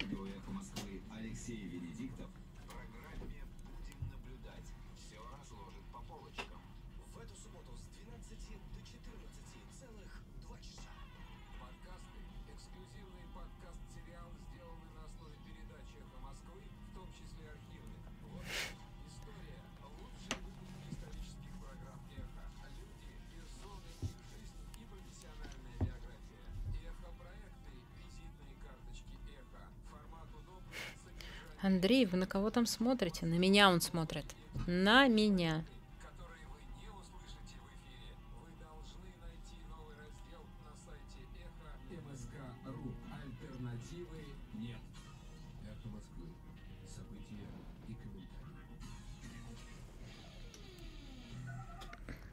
[31.68, 33.26] Андрей, вы на кого там смотрите?
[33.26, 34.24] На меня он смотрит.
[34.68, 35.66] На меня.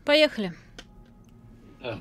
[0.04, 0.54] Поехали.
[1.82, 1.98] Да.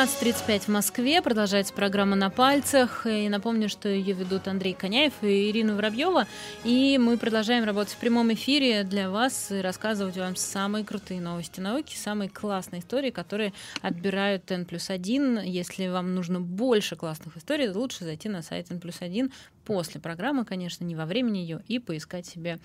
[0.00, 1.20] 16.35 в Москве.
[1.20, 3.06] Продолжается программа «На пальцах».
[3.06, 6.26] И напомню, что ее ведут Андрей Коняев и Ирина Воробьева.
[6.64, 11.60] И мы продолжаем работать в прямом эфире для вас и рассказывать вам самые крутые новости
[11.60, 15.40] науки, самые классные истории, которые отбирают N плюс 1.
[15.40, 19.30] Если вам нужно больше классных историй, лучше зайти на сайт N плюс 1
[19.70, 22.58] после программы, конечно, не во времени ее, и поискать себе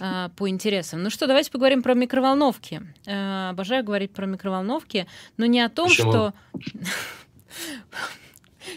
[0.00, 1.04] э, по интересам.
[1.04, 2.82] Ну что, давайте поговорим про микроволновки.
[3.06, 6.10] Э, обожаю говорить про микроволновки, но не о том, Почему?
[6.10, 6.34] что...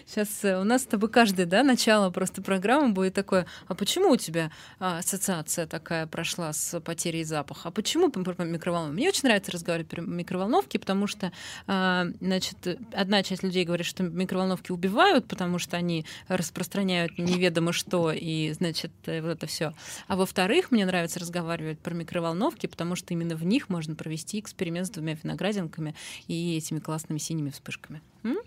[0.05, 4.09] Сейчас э, у нас с тобой каждый, да, начало просто программы будет такое, а почему
[4.09, 7.69] у тебя а, ассоциация такая прошла с потерей запаха?
[7.69, 8.95] А почему про микроволновки?
[8.95, 11.31] Мне очень нравится разговаривать про микроволновки, потому что,
[11.67, 18.11] а, значит, одна часть людей говорит, что микроволновки убивают, потому что они распространяют неведомо что,
[18.11, 19.73] и, значит, э, вот это все.
[20.07, 24.87] А во-вторых, мне нравится разговаривать про микроволновки, потому что именно в них можно провести эксперимент
[24.87, 25.95] с двумя виноградинками
[26.27, 28.01] и этими классными синими вспышками.
[28.23, 28.37] М?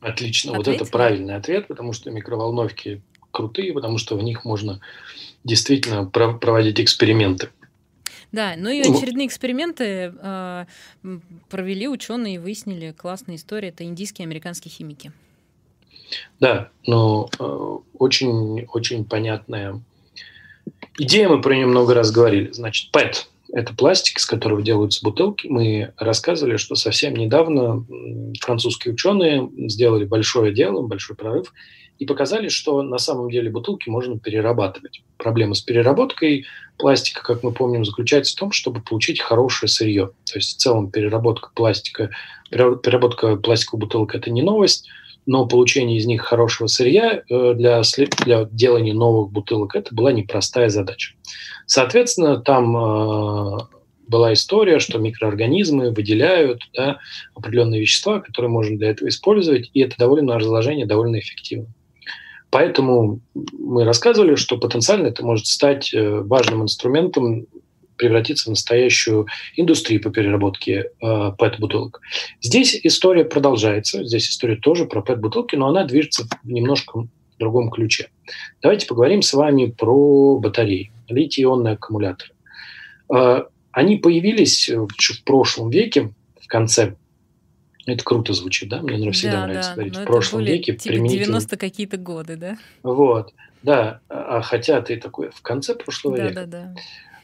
[0.00, 0.52] Отлично.
[0.52, 0.74] Ответили?
[0.74, 4.80] Вот это правильный ответ, потому что микроволновки крутые, потому что в них можно
[5.44, 7.50] действительно проводить эксперименты.
[8.32, 10.66] Да, ну и ну, очередные эксперименты э,
[11.50, 13.68] провели ученые и выяснили классная история.
[13.68, 15.12] Это индийские и американские химики.
[16.40, 19.80] Да, но э, очень, очень понятная
[20.98, 22.50] идея, мы про нее много раз говорили.
[22.52, 25.46] Значит, PET это пластик, из которого делаются бутылки.
[25.46, 27.84] Мы рассказывали, что совсем недавно
[28.40, 31.52] французские ученые сделали большое дело, большой прорыв,
[31.98, 35.02] и показали, что на самом деле бутылки можно перерабатывать.
[35.18, 36.46] Проблема с переработкой
[36.78, 40.10] пластика, как мы помним, заключается в том, чтобы получить хорошее сырье.
[40.24, 42.10] То есть в целом переработка пластика,
[42.50, 44.88] переработка пластиковых бутылок– это не новость,
[45.26, 47.82] но получение из них хорошего сырья э, для,
[48.24, 51.14] для делания новых бутылок– это была непростая задача.
[51.66, 53.58] Соответственно, там э,
[54.08, 56.98] была история, что микроорганизмы выделяют да,
[57.34, 61.68] определенные вещества, которые можно для этого использовать, и это довольно разложение довольно эффективно.
[62.50, 63.20] Поэтому
[63.58, 67.46] мы рассказывали, что потенциально это может стать э, важным инструментом
[67.96, 69.26] превратиться в настоящую
[69.56, 72.00] индустрию по переработке э, PET-бутылок.
[72.40, 77.06] Здесь история продолжается, здесь история тоже про PET-бутылки, но она движется в немножко
[77.38, 78.08] другом ключе.
[78.62, 82.32] Давайте поговорим с вами про батареи, литий-ионные аккумуляторы.
[83.14, 86.94] Э, они появились в прошлом веке, в конце
[87.86, 88.80] это круто звучит, да?
[88.80, 89.74] Мне всегда да, нравится да.
[89.74, 89.94] говорить.
[89.94, 91.24] Но в прошлом более, веке типа применительно...
[91.24, 92.56] 90 какие-то годы, да?
[92.82, 94.00] Вот, да.
[94.08, 96.34] А хотя ты такой в конце прошлого да, века.
[96.34, 96.80] Да, да, да.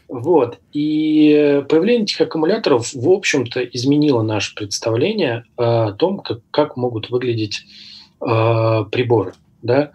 [0.09, 0.59] Вот.
[0.73, 7.67] И появление этих аккумуляторов, в общем-то, изменило наше представление о том, как, как могут выглядеть
[8.21, 9.35] э, приборы.
[9.61, 9.91] Да?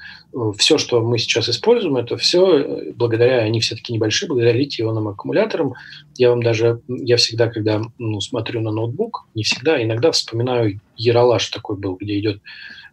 [0.58, 5.74] Все, что мы сейчас используем, это все благодаря, они все-таки небольшие, благодаря литий-ионным аккумуляторам.
[6.16, 11.50] Я вам даже, я всегда, когда ну, смотрю на ноутбук, не всегда, иногда вспоминаю Яралаш
[11.50, 12.42] такой был, где идет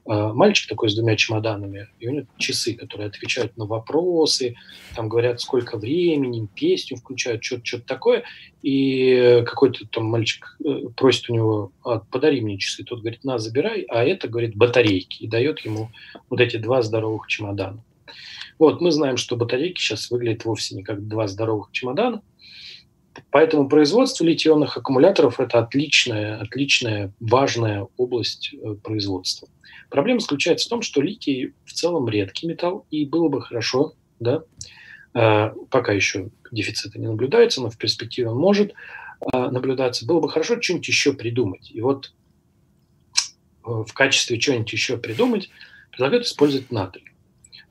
[0.06, 4.56] мальчик такой с двумя чемоданами, и у него часы, которые отвечают на вопросы,
[4.96, 8.24] там говорят, сколько времени, песню включают, что-то что такое,
[8.62, 13.38] и какой-то там мальчик э, просит у него, а, подари мне часы, тот говорит, на,
[13.38, 15.90] забирай, а это, говорит, батарейки, и дает ему
[16.28, 17.82] вот эти два здоровых чемодана.
[18.58, 22.22] Вот, мы знаем, что батарейки сейчас выглядят вовсе не как два здоровых чемодана,
[23.30, 29.48] Поэтому производство литионных аккумуляторов– это отличная, отличная, важная область э, производства.
[29.90, 34.44] Проблема заключается в том, что литий в целом редкий металл, и было бы хорошо, да,
[35.14, 40.30] э, пока еще дефицита не наблюдается, но в перспективе он может э, наблюдаться, было бы
[40.30, 41.70] хорошо что-нибудь еще придумать.
[41.72, 42.12] И вот
[43.62, 45.50] в качестве чего-нибудь еще придумать
[45.90, 47.09] предлагают использовать натрий.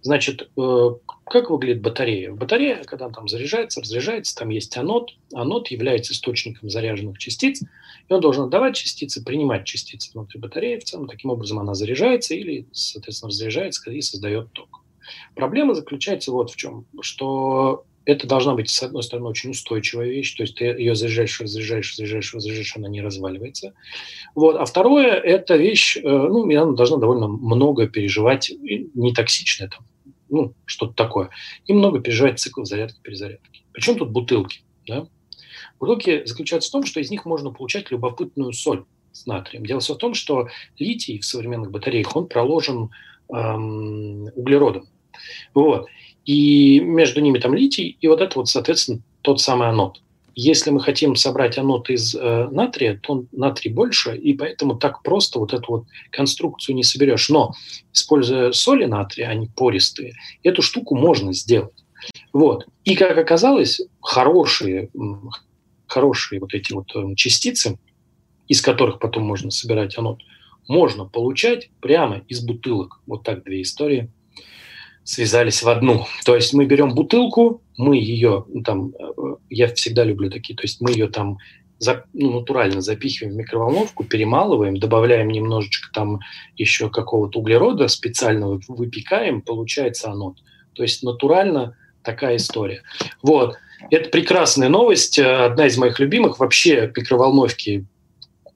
[0.02, 0.90] Значит, э,
[1.26, 2.32] как выглядит батарея?
[2.32, 5.12] Батарея, когда там заряжается, разряжается, там есть анод.
[5.34, 10.80] Анод является источником заряженных частиц, и он должен отдавать частицы, принимать частицы внутри батареи.
[10.80, 14.84] В целом, таким образом она заряжается или, соответственно, разряжается и создает ток.
[15.36, 20.36] Проблема заключается вот в чем, что это должна быть, с одной стороны, очень устойчивая вещь,
[20.36, 23.74] то есть ты ее заряжаешь, разряжаешь, разряжаешь, разряжаешь, она не разваливается.
[24.36, 24.56] Вот.
[24.56, 29.86] А второе, это вещь, э, ну, она должна довольно много переживать, не токсичная там,
[30.30, 31.30] ну, что-то такое,
[31.66, 33.64] и много переживать цикл зарядки-перезарядки.
[33.72, 35.08] Причем тут бутылки, да?
[35.80, 39.66] Бутылки заключаются в том, что из них можно получать любопытную соль с натрием.
[39.66, 42.90] Дело все в том, что литий в современных батареях, он проложен
[43.34, 44.88] эм, углеродом.
[45.54, 45.88] Вот.
[46.26, 50.02] И между ними там литий, и вот это вот, соответственно, тот самый анод.
[50.42, 55.38] Если мы хотим собрать анод из э, натрия, то натрий больше, и поэтому так просто
[55.38, 57.28] вот эту вот конструкцию не соберешь.
[57.28, 57.52] Но,
[57.92, 61.84] используя соли натрия, они пористые, эту штуку можно сделать.
[62.32, 62.66] Вот.
[62.86, 64.90] И, как оказалось, хорошие,
[65.88, 67.78] хорошие вот эти вот э, частицы,
[68.48, 70.22] из которых потом можно собирать анод,
[70.70, 73.02] можно получать прямо из бутылок.
[73.08, 74.10] Вот так две истории
[75.04, 76.06] связались в одну.
[76.24, 80.64] То есть мы берем бутылку, мы ее ну, там, э, я всегда люблю такие, то
[80.64, 81.38] есть мы ее там
[81.78, 86.20] за, ну, натурально запихиваем в микроволновку, перемалываем, добавляем немножечко там
[86.58, 90.40] еще какого-то углерода специального, выпекаем, получается анод.
[90.74, 92.84] То есть натурально такая история.
[93.22, 93.56] Вот.
[93.90, 96.40] Это прекрасная новость, одна из моих любимых.
[96.40, 97.86] Вообще микроволновки,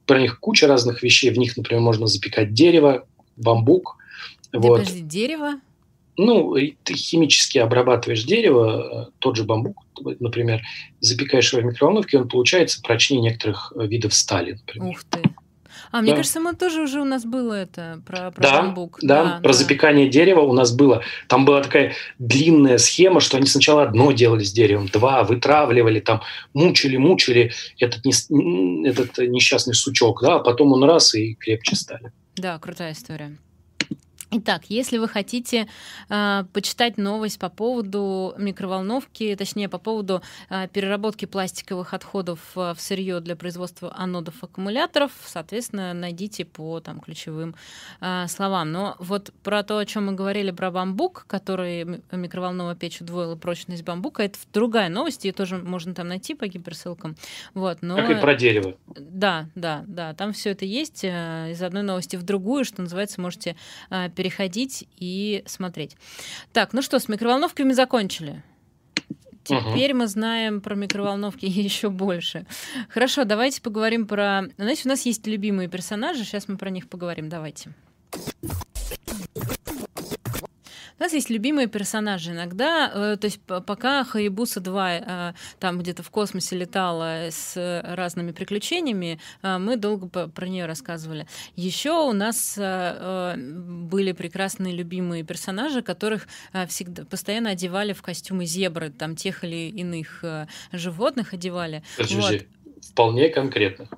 [0.05, 1.31] про них куча разных вещей.
[1.31, 3.07] В них, например, можно запекать дерево,
[3.37, 3.95] бамбук–
[4.51, 4.79] Да, вот.
[4.79, 5.61] подожди, дерево?
[6.17, 9.77] Ну, ты химически обрабатываешь дерево, э, тот же бамбук,
[10.19, 10.61] например,
[10.99, 14.89] запекаешь его в микроволновке, он получается прочнее некоторых э, видов стали, например.
[14.89, 15.21] Ух ты.
[15.91, 16.17] А, мне да.
[16.17, 18.97] кажется, мы тоже уже у нас было это про, про да, бамбук.
[19.01, 19.53] Да, да, про да.
[19.53, 21.03] запекание дерева у нас было.
[21.27, 26.21] Там была такая длинная схема, что они сначала одно делали с деревом, два, вытравливали, там,
[26.55, 32.11] мучили, мучили этот, не, этот несчастный сучок, да, а потом он раз и крепче стали.
[32.35, 33.37] Да, крутая история.
[34.35, 35.67] Итак, если вы хотите
[36.09, 42.81] э, почитать новость по поводу микроволновки, точнее по поводу э, переработки пластиковых отходов э, в
[42.81, 47.53] сырье для производства анодов аккумуляторов, соответственно, найдите по там ключевым
[48.01, 48.71] э, словам.
[48.71, 53.83] Но вот про то, о чем мы говорили про бамбук, который микроволновая печь удвоила прочность
[53.83, 57.15] бамбука, это другая новость, ее тоже можно там найти по гиперссылкам.
[57.53, 57.97] Вот, но...
[57.97, 58.73] Как и про дерево.
[58.87, 63.21] Да, да, да, там все это есть э, из одной новости в другую, что называется,
[63.21, 63.55] можете
[63.91, 65.97] э, переходить и смотреть.
[66.53, 68.41] Так, ну что, с микроволновками закончили.
[69.43, 69.99] Теперь угу.
[69.99, 72.45] мы знаем про микроволновки еще больше.
[72.87, 74.43] Хорошо, давайте поговорим про...
[74.57, 77.27] Знаете, у нас есть любимые персонажи, сейчас мы про них поговорим.
[77.27, 77.73] Давайте.
[80.99, 82.91] У нас есть любимые персонажи иногда.
[82.93, 89.19] Э, то есть пока Хаябуса 2 э, там где-то в космосе летала с разными приключениями,
[89.41, 91.27] э, мы долго про нее рассказывали.
[91.55, 96.27] Еще у нас были прекрасные любимые персонажи, которых
[96.67, 100.23] всегда постоянно одевали в костюмы зебры, там тех или иных
[100.71, 101.83] животных одевали.
[101.97, 102.45] Вот
[102.83, 103.89] вполне конкретных.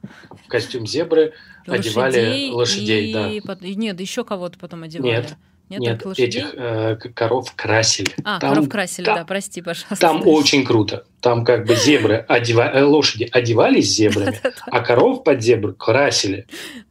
[0.46, 1.34] В костюм зебры
[1.68, 3.42] лошадей одевали лошадей, и...
[3.42, 3.58] да.
[3.62, 5.12] Нет, еще кого-то потом одевали.
[5.12, 5.36] Нет,
[5.70, 8.12] нет, Нет этих э, коров красили.
[8.24, 9.96] А, там, коров красили, там, да, прости, пожалуйста.
[9.96, 11.06] Там очень круто.
[11.22, 12.70] Там как бы зебры, одева...
[12.72, 16.46] Э, лошади одевались зебрами, а коров под зебры красили.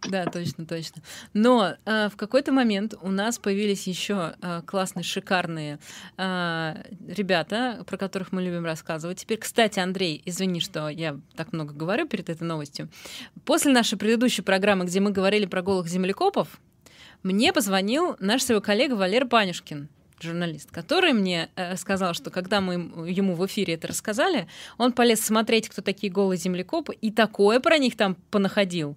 [0.09, 1.03] Да, точно, точно.
[1.35, 5.79] Но э, в какой-то момент у нас появились еще э, классные, шикарные
[6.19, 6.75] э,
[7.07, 9.19] ребята, про которых мы любим рассказывать.
[9.21, 12.89] Теперь, кстати, Андрей, извини, что я так много говорю перед этой новостью.
[13.45, 16.49] После нашей предыдущей программы, где мы говорили про голых землекопов,
[17.25, 19.89] мне позвонил наш свой коллега Валер Панюшкин,
[20.21, 22.75] журналист, который мне э, сказал, что когда мы
[23.09, 24.47] ему в эфире это рассказали,
[24.79, 28.97] он полез смотреть, кто такие голые землекопы, и такое про них там понаходил.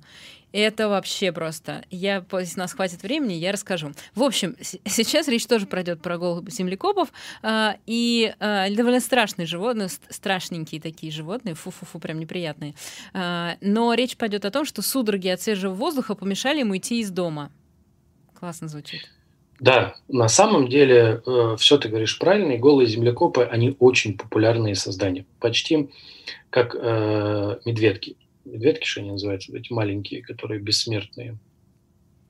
[0.52, 1.84] Это вообще просто.
[1.90, 3.92] Я, если нас хватит времени, я расскажу.
[4.16, 7.10] В общем, сейчас речь тоже пройдет про голых землекопов.
[7.44, 12.76] Э, и э, довольно страшные животные, страшненькие такие животные, фу-фу-фу, прям неприятные.
[13.14, 17.10] Э, но речь пойдет о том, что судороги от свежего воздуха помешали ему идти из
[17.10, 17.52] дома.
[18.40, 19.02] Классно звучит.
[19.60, 24.76] Да, на самом деле э, все ты говоришь правильно, и голые землекопы, они очень популярные
[24.76, 25.26] создания.
[25.40, 25.90] Почти
[26.52, 28.18] как э, медведки.
[28.46, 31.40] Медведки, что они называются, эти маленькие, которые бессмертные.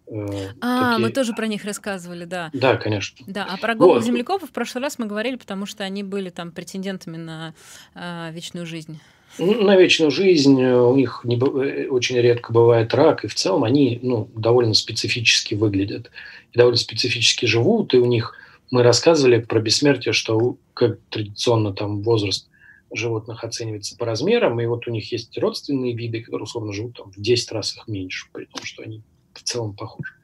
[0.08, 1.05] Э, а, такие...
[1.05, 2.49] мы тоже про них рассказывали, да.
[2.53, 3.26] Да, конечно.
[3.28, 4.05] Да, а про голых вот.
[4.05, 7.53] землекопов в прошлый раз мы говорили, потому что они были там претендентами на
[7.93, 9.01] э, вечную жизнь.
[9.39, 13.35] Ну, на вечную жизнь э, у них не, э, очень редко бывает рак, и в
[13.35, 16.09] целом они ну, довольно специфически выглядят,
[16.53, 18.33] и довольно специфически живут, и у них
[18.71, 22.49] мы рассказывали про бессмертие, что как традиционно там возраст
[22.91, 27.11] животных оценивается по размерам, и вот у них есть родственные виды, которые условно живут там,
[27.11, 29.01] в 10 раз их меньше, при том, что они
[29.33, 30.16] в целом похожи.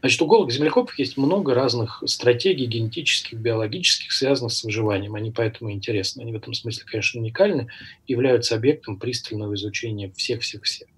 [0.00, 5.14] Значит, у голых землекопов есть много разных стратегий генетических, биологических, связанных с выживанием.
[5.14, 6.22] Они поэтому интересны.
[6.22, 7.68] Они в этом смысле, конечно, уникальны,
[8.06, 10.88] являются объектом пристального изучения всех-всех-всех.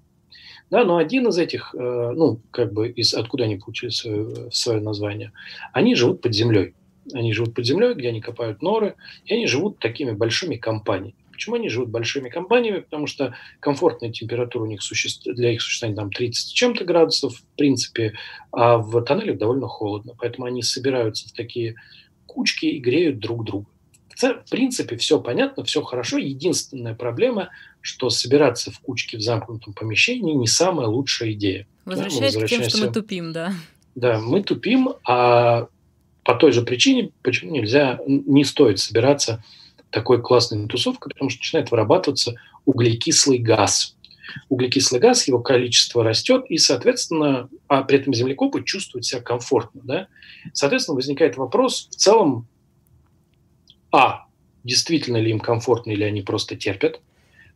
[0.70, 4.80] Да, но один из этих, э, ну, как бы, из, откуда они получили свое, свое
[4.80, 5.32] название,
[5.72, 6.74] они живут под землей.
[7.12, 8.94] Они живут под землей, где они копают норы,
[9.24, 11.16] и они живут такими большими компаниями.
[11.32, 12.80] Почему они живут большими компаниями?
[12.80, 15.24] Потому что комфортная температура у них существ...
[15.24, 18.14] для их существования там 30 чем-то градусов, в принципе,
[18.52, 20.14] а в тоннелях довольно холодно.
[20.18, 21.76] Поэтому они собираются в такие
[22.26, 23.66] кучки и греют друг друга.
[24.20, 26.18] В принципе, все понятно, все хорошо.
[26.18, 27.48] Единственная проблема,
[27.80, 31.66] что собираться в кучке в замкнутом помещении не самая лучшая идея.
[31.84, 33.52] Возвращаясь да, к тем, что мы тупим, да.
[33.94, 35.66] Да, мы тупим, а
[36.24, 39.42] по той же причине, почему нельзя, не стоит собираться
[39.92, 42.34] такой классной тусовкой, потому что начинает вырабатываться
[42.64, 43.96] углекислый газ.
[44.48, 49.82] Углекислый газ, его количество растет, и, соответственно, а при этом землекопы чувствуют себя комфортно.
[49.84, 50.08] Да?
[50.52, 52.48] Соответственно, возникает вопрос в целом,
[53.92, 54.26] а,
[54.64, 57.00] действительно ли им комфортно или они просто терпят,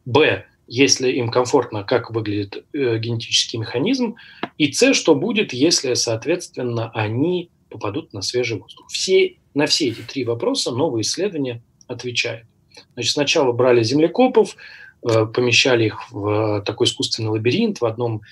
[0.04, 4.16] б, если им комфортно, как выглядит э, генетический механизм,
[4.58, 8.88] и С, что будет, если, соответственно, они попадут на свежий воздух.
[8.90, 12.46] Все, на все эти три вопроса новые исследования отвечает.
[12.94, 14.56] Значит, сначала брали землекопов,
[15.02, 18.22] э, помещали их в такой искусственный лабиринт в одном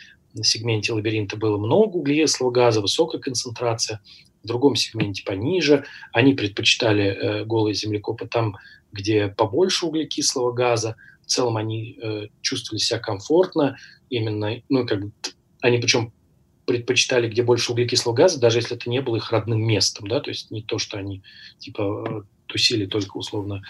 [0.42, 4.00] сегменте лабиринта было много углекислого газа, высокая концентрация,
[4.42, 5.84] в другом сегменте пониже.
[6.12, 8.56] Они предпочитали э, голые землекопы там,
[8.92, 10.96] где побольше углекислого газа.
[11.22, 13.76] В целом они э, чувствовали себя комфортно.
[14.10, 15.12] Именно, ну, как бы,
[15.60, 16.12] они причем
[16.66, 20.30] предпочитали, где больше углекислого газа, даже если это не было их родным местом, да, то
[20.30, 21.22] есть не то, что они,
[21.58, 23.62] типа, тусили только условно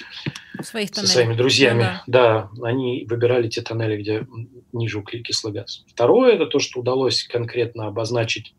[0.63, 1.79] Своих со своими друзьями.
[1.79, 2.51] Ну, да.
[2.57, 4.27] да, они выбирали те тоннели, где
[4.73, 5.85] ниже углекислый газ.
[5.89, 8.55] Второе– это то, что удалось конкретно обозначить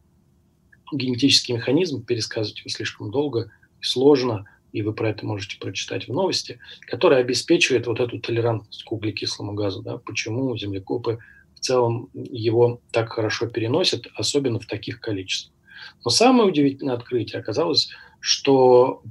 [0.91, 3.51] генетический механизм, пересказывать его слишком долго
[3.81, 8.83] и сложно, и вы про это можете прочитать в новости, который обеспечивает вот эту толерантность
[8.83, 9.81] к углекислому газу.
[9.81, 9.97] Да?
[9.97, 11.19] Почему землекопы
[11.55, 15.55] в целом его так хорошо переносят, особенно в таких количествах.
[16.03, 17.89] Но самое удивительное открытие оказалось,
[18.19, 19.01] что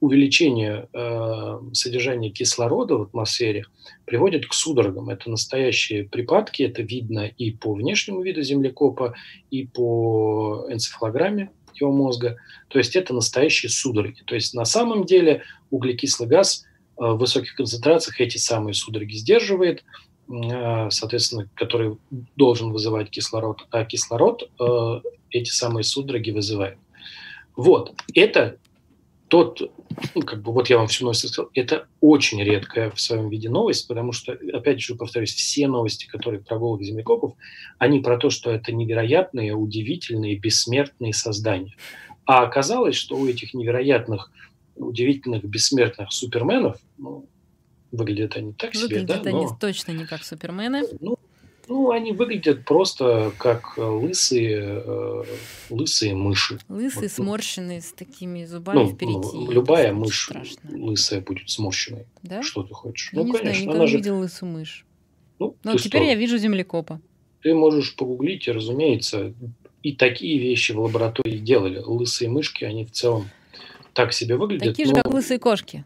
[0.00, 3.64] увеличение э, содержания кислорода в атмосфере
[4.04, 5.10] приводит к судорогам.
[5.10, 9.14] Это настоящие припадки, это видно и по внешнему виду землекопа,
[9.50, 12.36] и по энцефалограмме его мозга.
[12.68, 14.22] То есть это настоящие судороги.
[14.24, 19.84] То есть на самом деле углекислый газ э, в высоких концентрациях эти самые судороги сдерживает,
[20.28, 21.96] э, соответственно, который
[22.36, 26.78] должен вызывать кислород, а кислород э, эти самые судороги вызывает.
[27.56, 28.58] Вот, это
[29.28, 29.60] тот,
[30.14, 33.48] ну, как бы вот я вам всю новость сказал, это очень редкая в своем виде
[33.48, 37.34] новость, потому что, опять же, повторюсь, все новости, которые про голых землекопов,
[37.78, 41.76] они про то, что это невероятные, удивительные, бессмертные создания.
[42.24, 44.30] А оказалось, что у этих невероятных,
[44.76, 47.26] удивительных, бессмертных суперменов, ну,
[47.92, 49.30] выглядят они так выглядят себе, да?
[49.30, 50.82] они но, точно не как супермены.
[51.00, 51.18] Ну,
[51.68, 55.24] ну, они выглядят просто как лысые, э,
[55.70, 56.58] лысые мыши.
[56.68, 59.52] Лысые, вот, сморщенные, с такими зубами ну, впереди.
[59.52, 60.60] Любая мышь страшно.
[60.70, 62.06] лысая будет сморщенной.
[62.22, 62.42] Да?
[62.42, 63.12] Что ты хочешь?
[63.12, 63.52] Я ну, не конечно.
[63.52, 63.96] Знаю, никогда не же...
[63.98, 64.86] видел лысую мышь.
[65.38, 66.10] Ну, Но теперь что?
[66.10, 67.00] я вижу землекопа.
[67.42, 69.32] Ты можешь погуглить, и, разумеется,
[69.82, 71.78] и такие вещи в лаборатории делали.
[71.78, 73.28] Лысые мышки, они в целом
[73.92, 74.68] так себе выглядят.
[74.68, 75.02] Такие же, но...
[75.02, 75.84] как лысые кошки.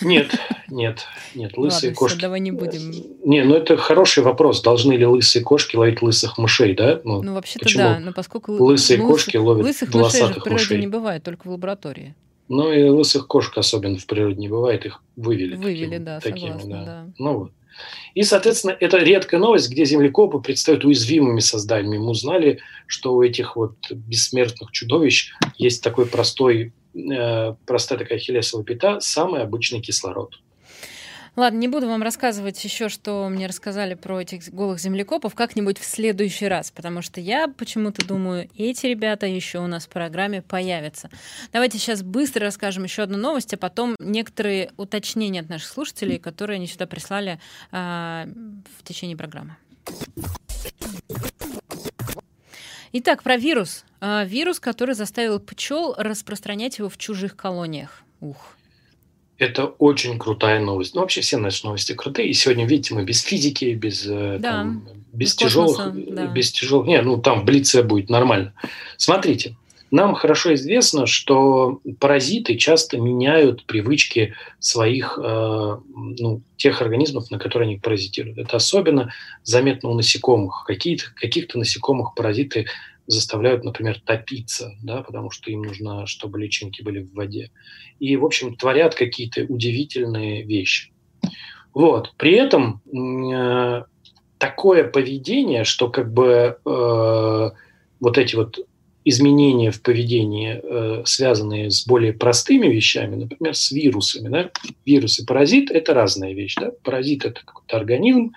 [0.00, 0.30] Нет,
[0.68, 2.14] нет, нет, лысые Ладно, кошки.
[2.16, 2.92] Все, давай не будем.
[3.24, 4.62] Не, ну это хороший вопрос.
[4.62, 7.00] Должны ли лысые кошки ловить лысых мышей, да?
[7.04, 9.10] Ну, ну вообще-то да, но поскольку лысые лыс...
[9.10, 10.80] кошки ловят лысых мышей же в природе мышей.
[10.80, 12.14] не бывает, только в лаборатории.
[12.48, 15.54] Ну и лысых кошек особенно в природе не бывает, их вывели.
[15.54, 16.84] Вывели, такими, да, такими, согласна, да.
[16.84, 17.06] да.
[17.18, 17.52] Ну вот.
[18.14, 21.98] И, соответственно, это редкая новость, где землекопы предстают уязвимыми созданиями.
[21.98, 28.64] Мы узнали, что у этих вот бессмертных чудовищ есть такой простой Э, простая такая хилесовая
[28.64, 30.40] пята, самый обычный кислород.
[31.36, 35.84] Ладно, не буду вам рассказывать еще, что мне рассказали про этих голых землекопов как-нибудь в
[35.84, 41.08] следующий раз, потому что я почему-то думаю, эти ребята еще у нас в программе появятся.
[41.52, 46.56] Давайте сейчас быстро расскажем еще одну новость, а потом некоторые уточнения от наших слушателей, которые
[46.56, 47.38] они сюда прислали
[47.70, 48.26] э,
[48.78, 49.56] в течение программы.
[52.92, 53.84] Итак, про вирус.
[54.00, 58.02] А, вирус, который заставил пчел распространять его в чужих колониях.
[58.20, 58.56] Ух.
[59.38, 60.94] Это очень крутая новость.
[60.94, 62.28] Ну, вообще все наши новости крутые.
[62.28, 66.26] И сегодня, видите, мы без физики, без, э, да, там, без, без тяжелых, космоса, да.
[66.26, 66.86] без тяжелых.
[66.88, 68.52] Не, ну там в Блице будет нормально.
[68.98, 69.56] Смотрите,
[69.90, 77.68] нам хорошо известно, что паразиты часто меняют привычки своих, э, ну, тех организмов, на которые
[77.68, 78.38] они паразитируют.
[78.38, 79.12] Это особенно
[79.42, 80.64] заметно у насекомых.
[80.66, 82.66] Какие-то, каких-то насекомых паразиты
[83.06, 87.50] заставляют, например, топиться, да, потому что им нужно, чтобы личинки были в воде.
[87.98, 90.92] И, в общем, творят какие-то удивительные вещи.
[91.74, 92.14] Вот.
[92.16, 93.84] При этом э,
[94.38, 97.50] такое поведение, что как бы э,
[98.00, 98.58] вот эти вот
[99.04, 104.28] изменения в поведении, э, связанные с более простыми вещами, например, с вирусами.
[104.28, 104.50] Да?
[104.84, 106.56] Вирус и паразит– это разная вещь.
[106.56, 106.70] Да?
[106.82, 108.32] Паразит– это какой-то организм,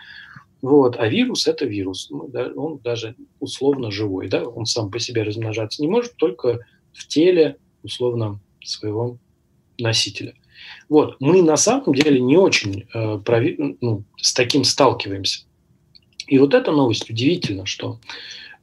[0.61, 2.07] вот, а вирус– это вирус.
[2.09, 4.29] Ну, он даже условно живой.
[4.29, 4.43] Да?
[4.43, 6.59] Он сам по себе размножаться не может, только
[6.93, 9.17] в теле условно своего
[9.77, 10.33] носителя.
[10.87, 11.17] Вот.
[11.19, 15.41] Мы на самом деле не очень э, прови- ну, с таким сталкиваемся.
[16.27, 17.99] И вот эта новость удивительна, что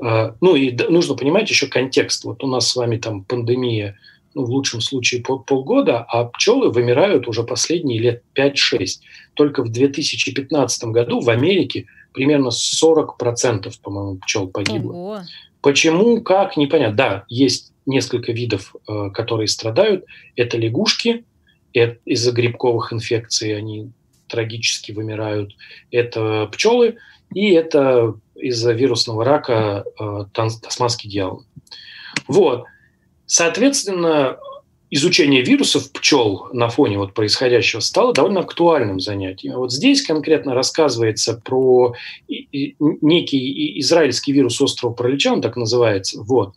[0.00, 2.24] ну и нужно понимать еще контекст.
[2.24, 3.98] Вот у нас с вами там пандемия,
[4.34, 9.00] ну, в лучшем случае пол, полгода, а пчелы вымирают уже последние лет 5-6.
[9.34, 14.92] Только в 2015 году в Америке примерно 40%, по-моему, пчел погибло.
[14.92, 15.20] Ого.
[15.60, 16.96] Почему, как, непонятно.
[16.96, 20.04] Да, есть несколько видов, э, которые страдают.
[20.36, 21.24] Это лягушки,
[21.72, 23.90] из-за грибковых инфекций они
[24.28, 25.54] трагически вымирают.
[25.90, 26.96] Это пчелы
[27.34, 31.44] и это из-за вирусного рака э, тасманский дьявол.
[32.26, 32.64] Вот.
[33.26, 34.38] Соответственно,
[34.90, 39.54] изучение вирусов пчел на фоне вот происходящего стало довольно актуальным занятием.
[39.54, 41.94] Вот здесь конкретно рассказывается про
[42.52, 46.54] некий израильский вирус острова паралича, он так называется, вот,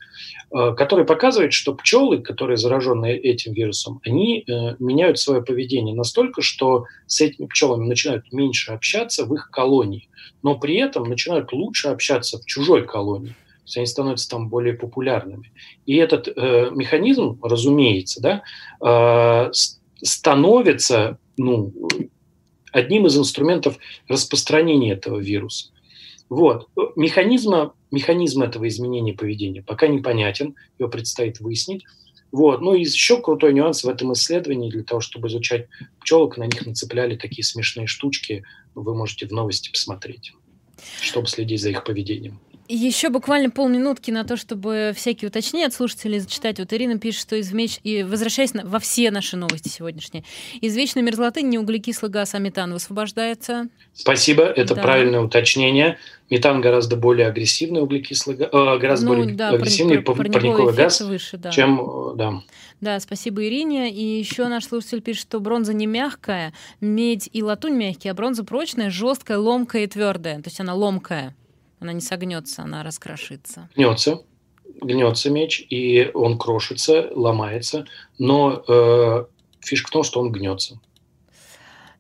[0.51, 6.41] э, который показывает, что пчелы, которые заражены этим вирусом, они э, меняют свое поведение настолько,
[6.41, 10.09] что с этими пчелами начинают меньше общаться в их колонии,
[10.41, 14.73] но при этом начинают лучше общаться в чужой колонии то есть они становятся там более
[14.73, 15.53] популярными.
[15.85, 18.43] И этот э, механизм, разумеется, да,
[18.85, 19.51] э,
[20.01, 21.71] становится ну,
[22.73, 23.77] одним из инструментов
[24.09, 25.69] распространения этого вируса.
[26.33, 26.67] Вот.
[26.95, 31.83] Механизма, механизм этого изменения поведения пока непонятен, его предстоит выяснить.
[32.31, 32.59] Вот.
[32.61, 35.67] Ну и еще крутой нюанс в этом исследовании, для того, чтобы изучать
[36.01, 40.33] пчелок, на них нацепляли такие смешные штучки, вы можете в новости посмотреть,
[41.01, 42.39] чтобы следить за их поведением.
[42.69, 46.59] Еще буквально полминутки на то, чтобы всякие уточнения от слушателей зачитать.
[46.59, 47.79] Вот Ирина пишет, что из меч...
[47.83, 48.65] и возвращаясь на...
[48.65, 50.23] во все наши новости сегодняшние,
[50.61, 53.67] из вечной мерзлоты не углекислый газ, а метан высвобождается.
[53.93, 54.81] Спасибо, это да.
[54.81, 55.97] правильное уточнение.
[56.29, 61.01] Метан гораздо более агрессивный углекислый газ, э, гораздо ну, более да, агрессивный парниковый, парниковый газ,
[61.01, 61.51] выше, да.
[61.51, 62.33] чем э, да.
[62.79, 63.91] Да, спасибо Ирине.
[63.91, 68.43] И еще наш слушатель пишет, что бронза не мягкая, медь и латунь мягкие, а бронза
[68.43, 70.37] прочная, жесткая, ломкая и твердая.
[70.37, 71.35] То есть она ломкая.
[71.83, 73.67] Она не согнется, она раскрошится.
[73.75, 74.21] Гнется,
[74.81, 77.85] гнется меч, и он крошится, ломается,
[78.17, 79.25] но э,
[79.59, 80.79] фишка в том, что он гнется.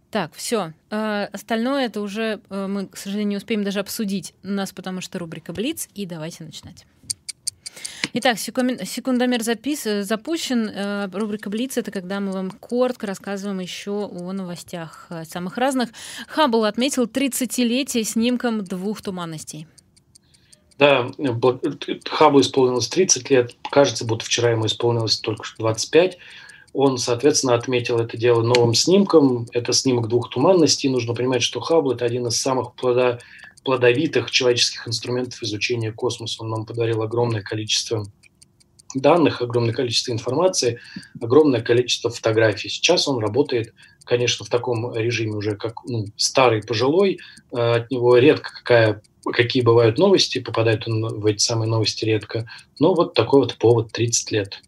[0.09, 0.71] Так, все.
[0.89, 5.01] Э, остальное это уже э, мы, к сожалению, не успеем даже обсудить у нас, потому
[5.01, 6.85] что рубрика Блиц, и давайте начинать.
[8.15, 10.69] Итак, секундомер запис, э, запущен.
[11.11, 15.89] Рубрика Блиц это когда мы вам коротко рассказываем еще о новостях самых разных.
[16.27, 19.65] Хаббл отметил 30-летие снимком двух туманностей.
[20.77, 21.09] Да,
[22.07, 26.19] Хабу исполнилось 30 лет, кажется, будто вчера ему исполнилось только что 25.
[26.73, 29.47] Он, соответственно, отметил это дело новым снимком.
[29.53, 30.89] Это снимок двух туманностей.
[30.89, 33.19] Нужно понимать, что Хаббл– это один из самых плодо,
[33.63, 36.43] плодовитых человеческих инструментов изучения космоса.
[36.43, 38.05] Он нам подарил огромное количество
[38.95, 40.79] данных, огромное количество информации,
[41.21, 42.69] огромное количество фотографий.
[42.69, 43.73] Сейчас он работает,
[44.05, 47.19] конечно, в таком режиме уже как ну, старый, пожилой.
[47.51, 49.01] Э, от него редко какая
[49.31, 52.45] какие бывают новости, попадает он в эти самые новости редко.
[52.79, 54.61] Но вот такой вот повод 30 лет.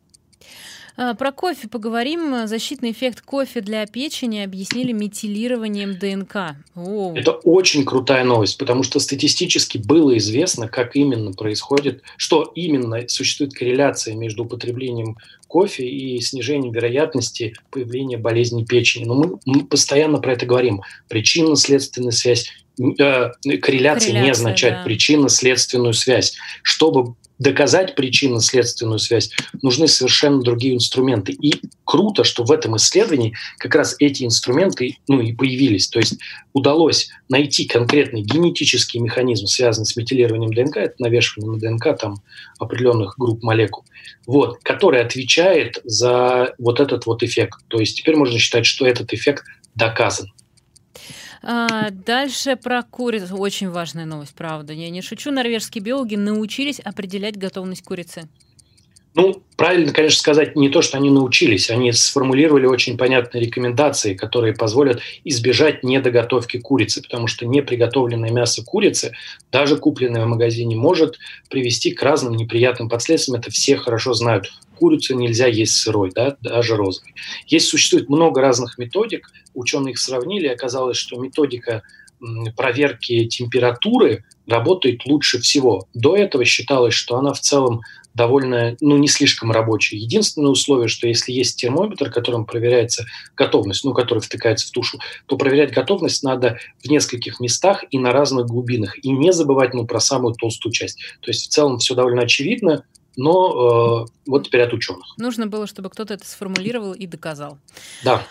[0.98, 2.48] А, про кофе поговорим.
[2.48, 6.56] Защитный эффект кофе для печени объяснили метилированием ДНК.
[6.76, 7.14] О.
[7.16, 13.54] Это очень крутая новость, потому что статистически было известно, как именно происходит, что именно существует
[13.54, 15.18] корреляция между употреблением
[15.48, 19.06] кофе и снижением вероятности появления болезни печени.
[19.06, 20.82] Но мы, мы постоянно про это говорим.
[21.10, 23.32] Причинно-следственная связь э,
[23.62, 24.84] корреляция, не означает да.
[24.84, 26.36] причинно-следственную связь.
[26.64, 29.32] Чтобы доказать причинно-следственную связь,
[29.62, 31.34] нужны совершенно другие инструменты.
[31.34, 35.88] И круто, что в этом исследовании как раз эти инструменты ну, и появились.
[35.88, 36.18] То есть
[36.54, 42.16] удалось найти конкретный генетический механизм, связанный с метилированием ДНК, это навешивание на ДНК там,
[42.60, 43.84] определенных групп молекул,
[44.26, 47.60] вот, который отвечает за вот этот вот эффект.
[47.68, 49.44] То есть теперь можно считать, что этот эффект
[49.76, 50.32] доказан.
[51.42, 53.38] А, дальше про курицу.
[53.38, 54.74] Очень важная новость, правда.
[54.74, 55.32] Я не шучу.
[55.32, 58.28] Норвежские биологи научились определять готовность курицы.
[59.16, 61.70] Ну, правильно, конечно, сказать не то, что они научились.
[61.70, 69.14] Они сформулировали очень понятные рекомендации, которые позволят избежать недоготовки курицы, потому что неприготовленное мясо курицы,
[69.54, 71.18] даже купленное в магазине, может
[71.50, 73.40] привести к разным неприятным последствиям.
[73.40, 74.52] Это все хорошо знают.
[74.76, 77.14] Курицу нельзя есть сырой, да, даже розовой.
[77.48, 79.30] Есть, существует много разных методик.
[79.54, 81.84] Ученые их сравнили, оказалось, что методика
[82.56, 85.88] проверки температуры работает лучше всего.
[85.94, 87.82] До этого считалось, что она в целом
[88.14, 89.98] довольно, ну, не слишком рабочий.
[89.98, 93.06] Единственное условие, что если есть термометр, которым проверяется
[93.36, 98.12] готовность, ну, который втыкается в тушу, то проверять готовность надо в нескольких местах и на
[98.12, 98.98] разных глубинах.
[99.04, 100.98] И не забывать, ну, про самую толстую часть.
[101.20, 102.86] То есть в целом все довольно очевидно,
[103.18, 105.16] но э, вот теперь от ученых.
[105.18, 107.58] Нужно было, чтобы кто-то это сформулировал и доказал.
[108.04, 108.24] Да.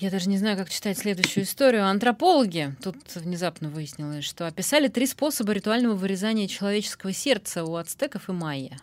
[0.00, 1.84] Я даже не знаю, как читать следующую историю.
[1.84, 8.32] Антропологи, тут внезапно выяснилось, что описали три способа ритуального вырезания человеческого сердца у ацтеков и
[8.32, 8.78] майя.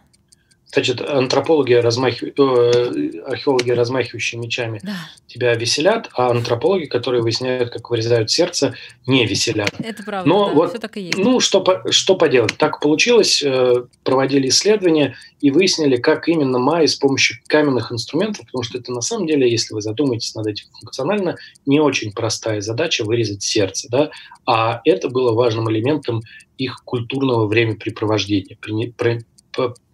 [0.71, 2.33] Значит, антропологи, размахив...
[2.37, 4.95] Э, археологи, размахивающие мечами, да.
[5.27, 9.69] тебя веселят, а антропологи, которые выясняют, как вырезают сердце, не веселят.
[9.79, 11.17] Это правда, Но да, вот, все так и есть.
[11.17, 12.57] Ну, что, что поделать?
[12.57, 18.63] Так получилось, э, проводили исследования и выяснили, как именно майя с помощью каменных инструментов, потому
[18.63, 23.05] что это на самом деле, если вы задумаетесь над этим функционально, не очень простая задача
[23.05, 24.09] вырезать сердце, да,
[24.45, 26.21] а это было важным элементом
[26.57, 28.57] их культурного времяпрепровождения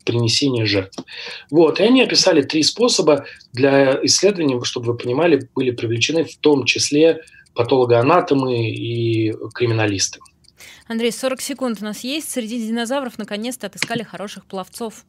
[0.04, 1.00] принесения жертв.
[1.50, 6.66] Вот, и они описали три способа для исследований, чтобы вы понимали, были привлечены в том
[6.66, 7.22] числе
[7.54, 10.20] патологоанатомы и криминалисты.
[10.88, 12.30] Андрей, 40 секунд у нас есть.
[12.30, 15.06] Среди динозавров наконец-то отыскали хороших пловцов.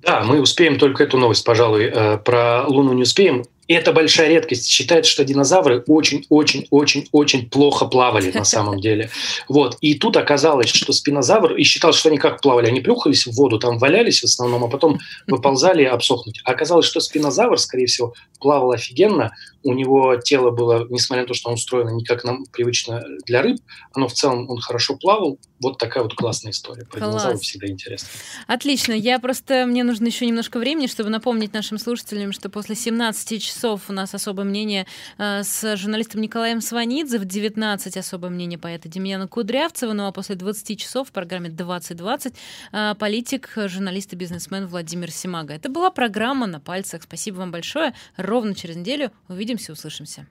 [0.00, 3.44] Да, мы успеем только эту новость, пожалуй, э, про Луну не успеем.
[3.70, 4.68] Это большая редкость.
[4.68, 9.10] Считается, что динозавры очень-очень-очень-очень плохо плавали на самом деле.
[9.48, 9.76] Вот.
[9.80, 13.60] И тут оказалось, что спинозавр, и считал, что они как плавали, они плюхались в воду,
[13.60, 14.98] там валялись в основном, а потом
[15.28, 16.40] выползали обсохнуть.
[16.44, 21.34] А оказалось, что спинозавр, скорее всего, плавал офигенно, у него тело было, несмотря на то,
[21.34, 23.58] что он устроено не как нам привычно для рыб,
[23.92, 25.38] оно в целом, он хорошо плавал.
[25.60, 26.86] Вот такая вот классная история.
[26.86, 27.10] Про Класс.
[27.10, 28.08] динозавров всегда интересно.
[28.46, 28.94] Отлично.
[28.94, 33.82] Я просто, мне нужно еще немножко времени, чтобы напомнить нашим слушателям, что после 17 часов
[33.88, 34.86] у нас особое мнение
[35.18, 40.34] э, с журналистом Николаем Сванидзе, в 19 особое мнение поэта Демьяна Кудрявцева, ну а после
[40.34, 42.34] 20 часов в программе 2020
[42.72, 45.52] э, политик, журналист и бизнесмен Владимир Симага.
[45.52, 47.02] Это была программа «На пальцах».
[47.02, 47.92] Спасибо вам большое.
[48.16, 50.26] Ровно через неделю увидимся Увидимся, услышимся.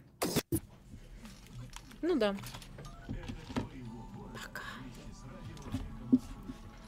[2.02, 2.34] Ну да.
[4.32, 4.64] Пока.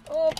[0.08, 0.40] Оп.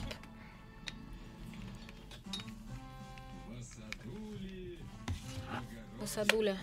[6.00, 6.58] Посадуля.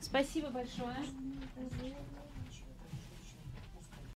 [0.00, 0.96] Спасибо большое.